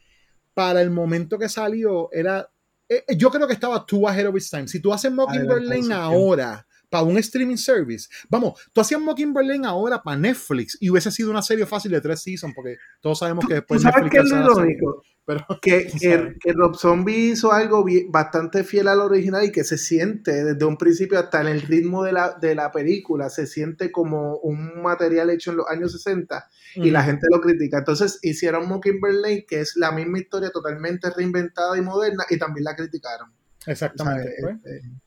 [0.53, 2.49] para el momento que salió era...
[2.89, 4.69] Eh, yo creo que estaba too ahead of its time.
[4.69, 8.09] Si tú haces Mockingbird Lane ahora para un streaming service.
[8.29, 12.01] Vamos, tú hacías Mockingbird Lane ahora para Netflix y hubiese sido una serie fácil de
[12.01, 15.03] tres seasons, porque todos sabemos que después ¿Sabes qué es lo irónico?
[15.25, 15.89] Pero, que,
[16.41, 20.77] que, Rob Zombie hizo algo bastante fiel al original y que se siente desde un
[20.77, 25.31] principio hasta en el ritmo de la, de la película, se siente como un material
[25.31, 27.79] hecho en los años 60 y la gente lo critica.
[27.79, 32.63] Entonces hicieron Mockingbird Lane, que es la misma historia totalmente reinventada y moderna, y también
[32.63, 33.33] la criticaron.
[33.67, 34.31] Exactamente.
[34.41, 34.55] Pues.
[34.63, 35.04] Este,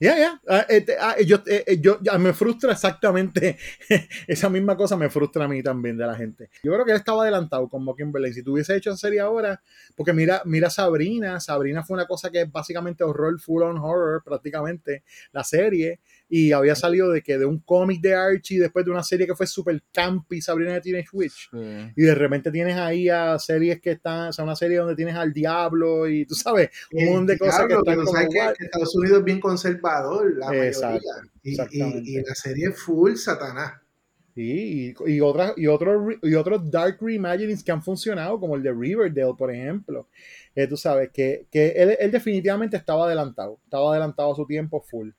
[0.00, 0.40] ya, ya.
[0.48, 3.58] Ah, este, ah, eh, eh, yo me frustra exactamente
[4.26, 6.48] esa misma cosa, me frustra a mí también de la gente.
[6.62, 8.32] Yo creo que él estaba adelantado con Mockingbird.
[8.32, 9.62] Si tuviese hecho esa serie ahora,
[9.94, 14.22] porque mira, mira Sabrina, Sabrina fue una cosa que es básicamente horror, full on horror,
[14.24, 16.00] prácticamente, la serie
[16.32, 19.34] y había salido de que de un cómic de Archie después de una serie que
[19.34, 21.50] fue super campy Sabrina de Teenage Witch.
[21.96, 25.16] Y de repente tienes ahí a series que están o sea una serie donde tienes
[25.16, 29.18] al diablo y tú sabes un montón de cosas que están como que Estados Unidos
[29.18, 31.00] es bien conservador la mayoría.
[31.42, 33.80] Y, y, la serie full satanás.
[34.34, 38.62] Sí, y, y, otras, y, otros, y otros Dark Reimaginings que han funcionado, como el
[38.62, 40.06] de Riverdale, por ejemplo.
[40.54, 44.80] Eh, tú sabes que, que él, él, definitivamente estaba adelantado, estaba adelantado a su tiempo
[44.80, 45.10] full.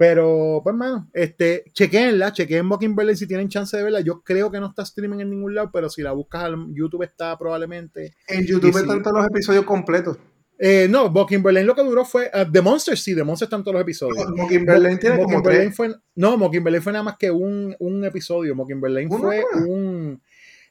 [0.00, 4.00] Pero, pues, mano, este, chequenla, chequen Mockingbird si tienen chance de verla.
[4.00, 7.02] Yo creo que no está streaming en ningún lado, pero si la buscas en YouTube
[7.02, 8.14] está probablemente.
[8.26, 10.16] En YouTube están todos los episodios completos.
[10.58, 12.30] Eh, no, Mockingbird lo que duró fue.
[12.32, 14.24] Uh, The Monsters, sí, The Monsters están todos los episodios.
[14.24, 15.76] No, Mockingbird tiene como tres.
[15.76, 18.54] Fue, no, Mockingbird fue nada más que un, un episodio.
[18.54, 20.22] Mockingbird fue un.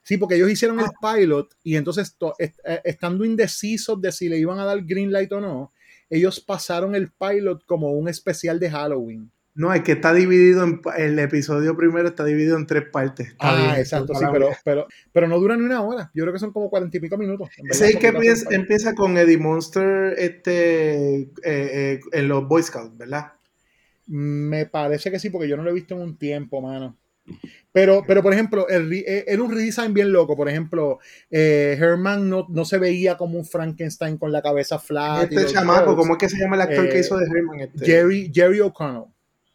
[0.02, 1.14] Sí, porque ellos hicieron el ah.
[1.14, 2.52] pilot y entonces, eh,
[2.84, 5.72] estando indecisos de si le iban a dar green light o no,
[6.10, 9.32] ellos pasaron el pilot como un especial de Halloween.
[9.56, 13.36] No, es que está dividido en el episodio primero está dividido en tres partes.
[13.40, 16.10] ah, exacto, sí, pero, pero, pero no dura ni una hora.
[16.14, 17.50] Yo creo que son como cuarenta y pico minutos.
[17.72, 18.08] Sí, que
[18.52, 23.34] empieza, con Eddie Monster este, eh, eh, en los Boy Scouts, ¿verdad?
[24.08, 26.96] Me parece que sí, porque yo no lo he visto en un tiempo, mano.
[27.72, 30.36] Pero, pero por ejemplo, eh, era un redesign bien loco.
[30.36, 31.00] Por ejemplo,
[31.30, 35.32] eh, Herman no, no, se veía como un Frankenstein con la cabeza flat.
[35.32, 37.60] Este chamaco, ¿cómo es que se llama el actor que eh, hizo de Herman?
[37.60, 37.86] Este?
[37.86, 39.06] Jerry, Jerry O'Connell.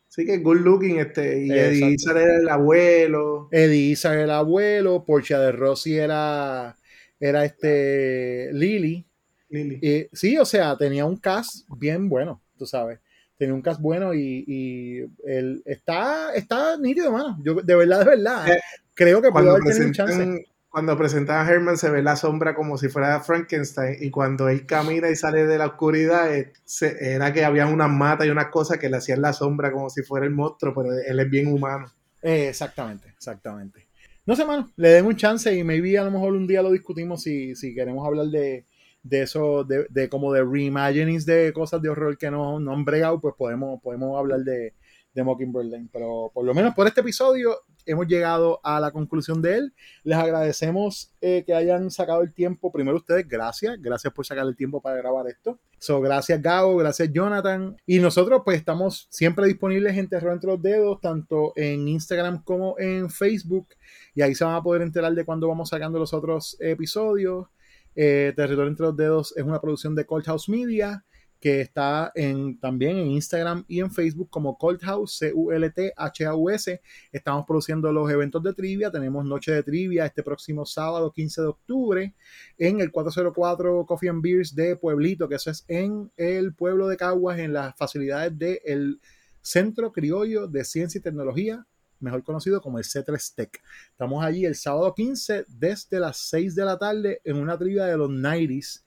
[0.08, 3.48] Sí, que good looking, este, y Eddie Izzard era el abuelo.
[3.50, 6.76] Eddie Izzard era el abuelo, Portia de Rossi era,
[7.18, 9.04] era este Lily.
[9.48, 10.08] Lily.
[10.12, 13.00] sí, o sea, tenía un cast bien bueno, tú sabes
[13.44, 17.38] tiene un cast bueno y, y él está, está nítido, mano.
[17.44, 18.60] Yo, de verdad, de verdad, eh,
[18.94, 20.46] creo que puede haber tenido un chance.
[20.70, 24.64] Cuando presentaba a Herman se ve la sombra como si fuera Frankenstein y cuando él
[24.64, 26.52] camina y sale de la oscuridad eh,
[27.00, 30.02] era que había unas matas y unas cosas que le hacían la sombra como si
[30.02, 31.92] fuera el monstruo, pero él es bien humano.
[32.22, 33.86] Eh, exactamente, exactamente.
[34.24, 36.72] No sé, mano, le den un chance y maybe a lo mejor un día lo
[36.72, 38.64] discutimos si, si queremos hablar de,
[39.04, 42.84] de eso, de, de, como de reimaginings de cosas de horror que no, no han
[42.84, 44.74] bregado, pues podemos, podemos hablar de,
[45.14, 45.88] de Mockingbird Lane.
[45.92, 49.74] Pero por lo menos por este episodio hemos llegado a la conclusión de él.
[50.02, 52.72] Les agradecemos eh, que hayan sacado el tiempo.
[52.72, 53.80] Primero ustedes, gracias.
[53.80, 55.58] Gracias por sacar el tiempo para grabar esto.
[55.78, 57.76] So, gracias Gabo, gracias Jonathan.
[57.86, 62.78] Y nosotros pues estamos siempre disponibles en Terror entre los dedos, tanto en Instagram como
[62.78, 63.68] en Facebook.
[64.14, 67.48] Y ahí se van a poder enterar de cuando vamos sacando los otros episodios.
[67.94, 71.04] Eh, Territorio entre los dedos es una producción de Cold House Media
[71.44, 76.80] que está en, también en Instagram y en Facebook como Cold House, C-U-L-T-H-A-U-S.
[77.12, 78.90] Estamos produciendo los eventos de trivia.
[78.90, 82.14] Tenemos Noche de Trivia este próximo sábado 15 de octubre
[82.56, 86.96] en el 404 Coffee and Beers de Pueblito, que eso es en el pueblo de
[86.96, 89.02] Caguas, en las facilidades del
[89.42, 91.66] Centro Criollo de Ciencia y Tecnología
[92.00, 93.62] mejor conocido como el C3 Tech.
[93.90, 97.96] Estamos allí el sábado 15 desde las 6 de la tarde en una trivia de
[97.96, 98.82] los 90s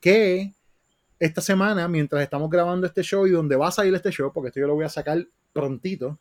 [0.00, 0.54] que
[1.18, 4.48] esta semana, mientras estamos grabando este show y donde va a salir este show, porque
[4.48, 6.18] esto yo lo voy a sacar prontito,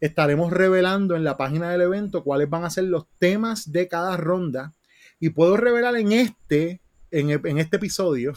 [0.00, 4.16] estaremos revelando en la página del evento cuáles van a ser los temas de cada
[4.16, 4.74] ronda.
[5.20, 8.32] Y puedo revelar en este, en, en este episodio,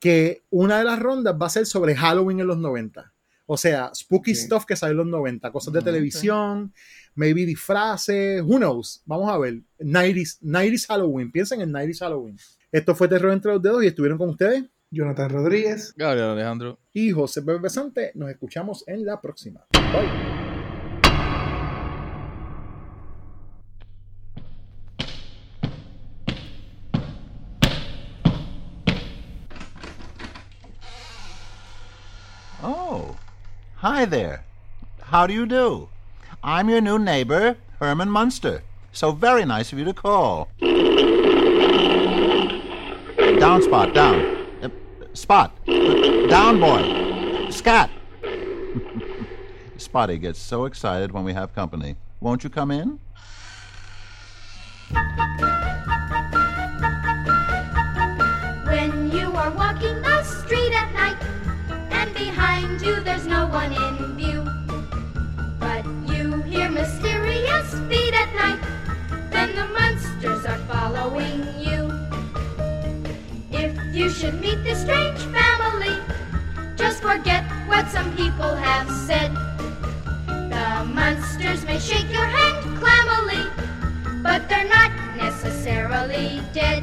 [0.00, 3.11] que una de las rondas va a ser sobre Halloween en los 90.
[3.52, 6.72] O sea, spooky stuff que salió en los 90, cosas de Mm, televisión,
[7.14, 9.02] maybe disfraces, who knows.
[9.04, 9.60] Vamos a ver.
[9.78, 12.38] 90s, 90s Halloween, piensen en 90s Halloween.
[12.70, 14.64] Esto fue Terror entre los dedos y estuvieron con ustedes.
[14.90, 15.92] Jonathan Rodríguez.
[15.94, 16.78] Gabriel Alejandro.
[16.94, 18.12] Y José Pepe Besante.
[18.14, 19.66] Nos escuchamos en la próxima.
[19.72, 20.41] Bye.
[33.82, 34.44] Hi there.
[35.00, 35.88] How do you do?
[36.40, 38.62] I'm your new neighbor, Herman Munster.
[38.92, 40.48] So very nice of you to call.
[43.40, 44.46] Down, Spot, down.
[44.62, 44.68] Uh,
[45.14, 45.66] spot.
[45.66, 47.50] Down, boy.
[47.50, 47.90] Scat.
[49.78, 51.96] Spotty gets so excited when we have company.
[52.20, 53.00] Won't you come in?
[62.82, 64.42] You there's no one in view,
[65.60, 68.60] but you hear mysterious feet at night,
[69.30, 71.90] then the monsters are following you.
[73.52, 75.96] If you should meet this strange family,
[76.76, 79.32] just forget what some people have said.
[80.26, 83.44] The monsters may shake your hand clammily,
[84.22, 86.82] but they're not necessarily dead.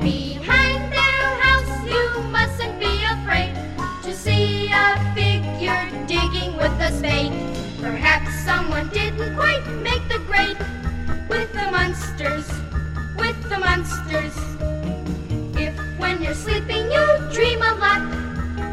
[0.00, 2.91] Behind their house, you mustn't be
[4.72, 7.32] a figure digging with a spade.
[7.80, 10.58] Perhaps someone didn't quite make the grade
[11.28, 12.48] with the monsters,
[13.16, 14.36] with the monsters.
[15.56, 18.02] If when you're sleeping you dream a lot,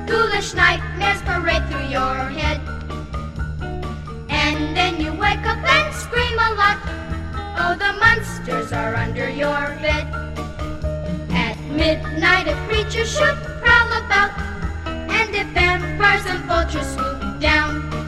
[0.07, 2.59] ghoulish nightmares parade through your head.
[4.29, 6.77] And then you wake up and scream a lot.
[7.61, 10.07] Oh, the monsters are under your bed.
[11.31, 14.31] At midnight, a creature should prowl about,
[14.87, 15.53] and if
[16.09, 17.98] vampires and vultures swoop down,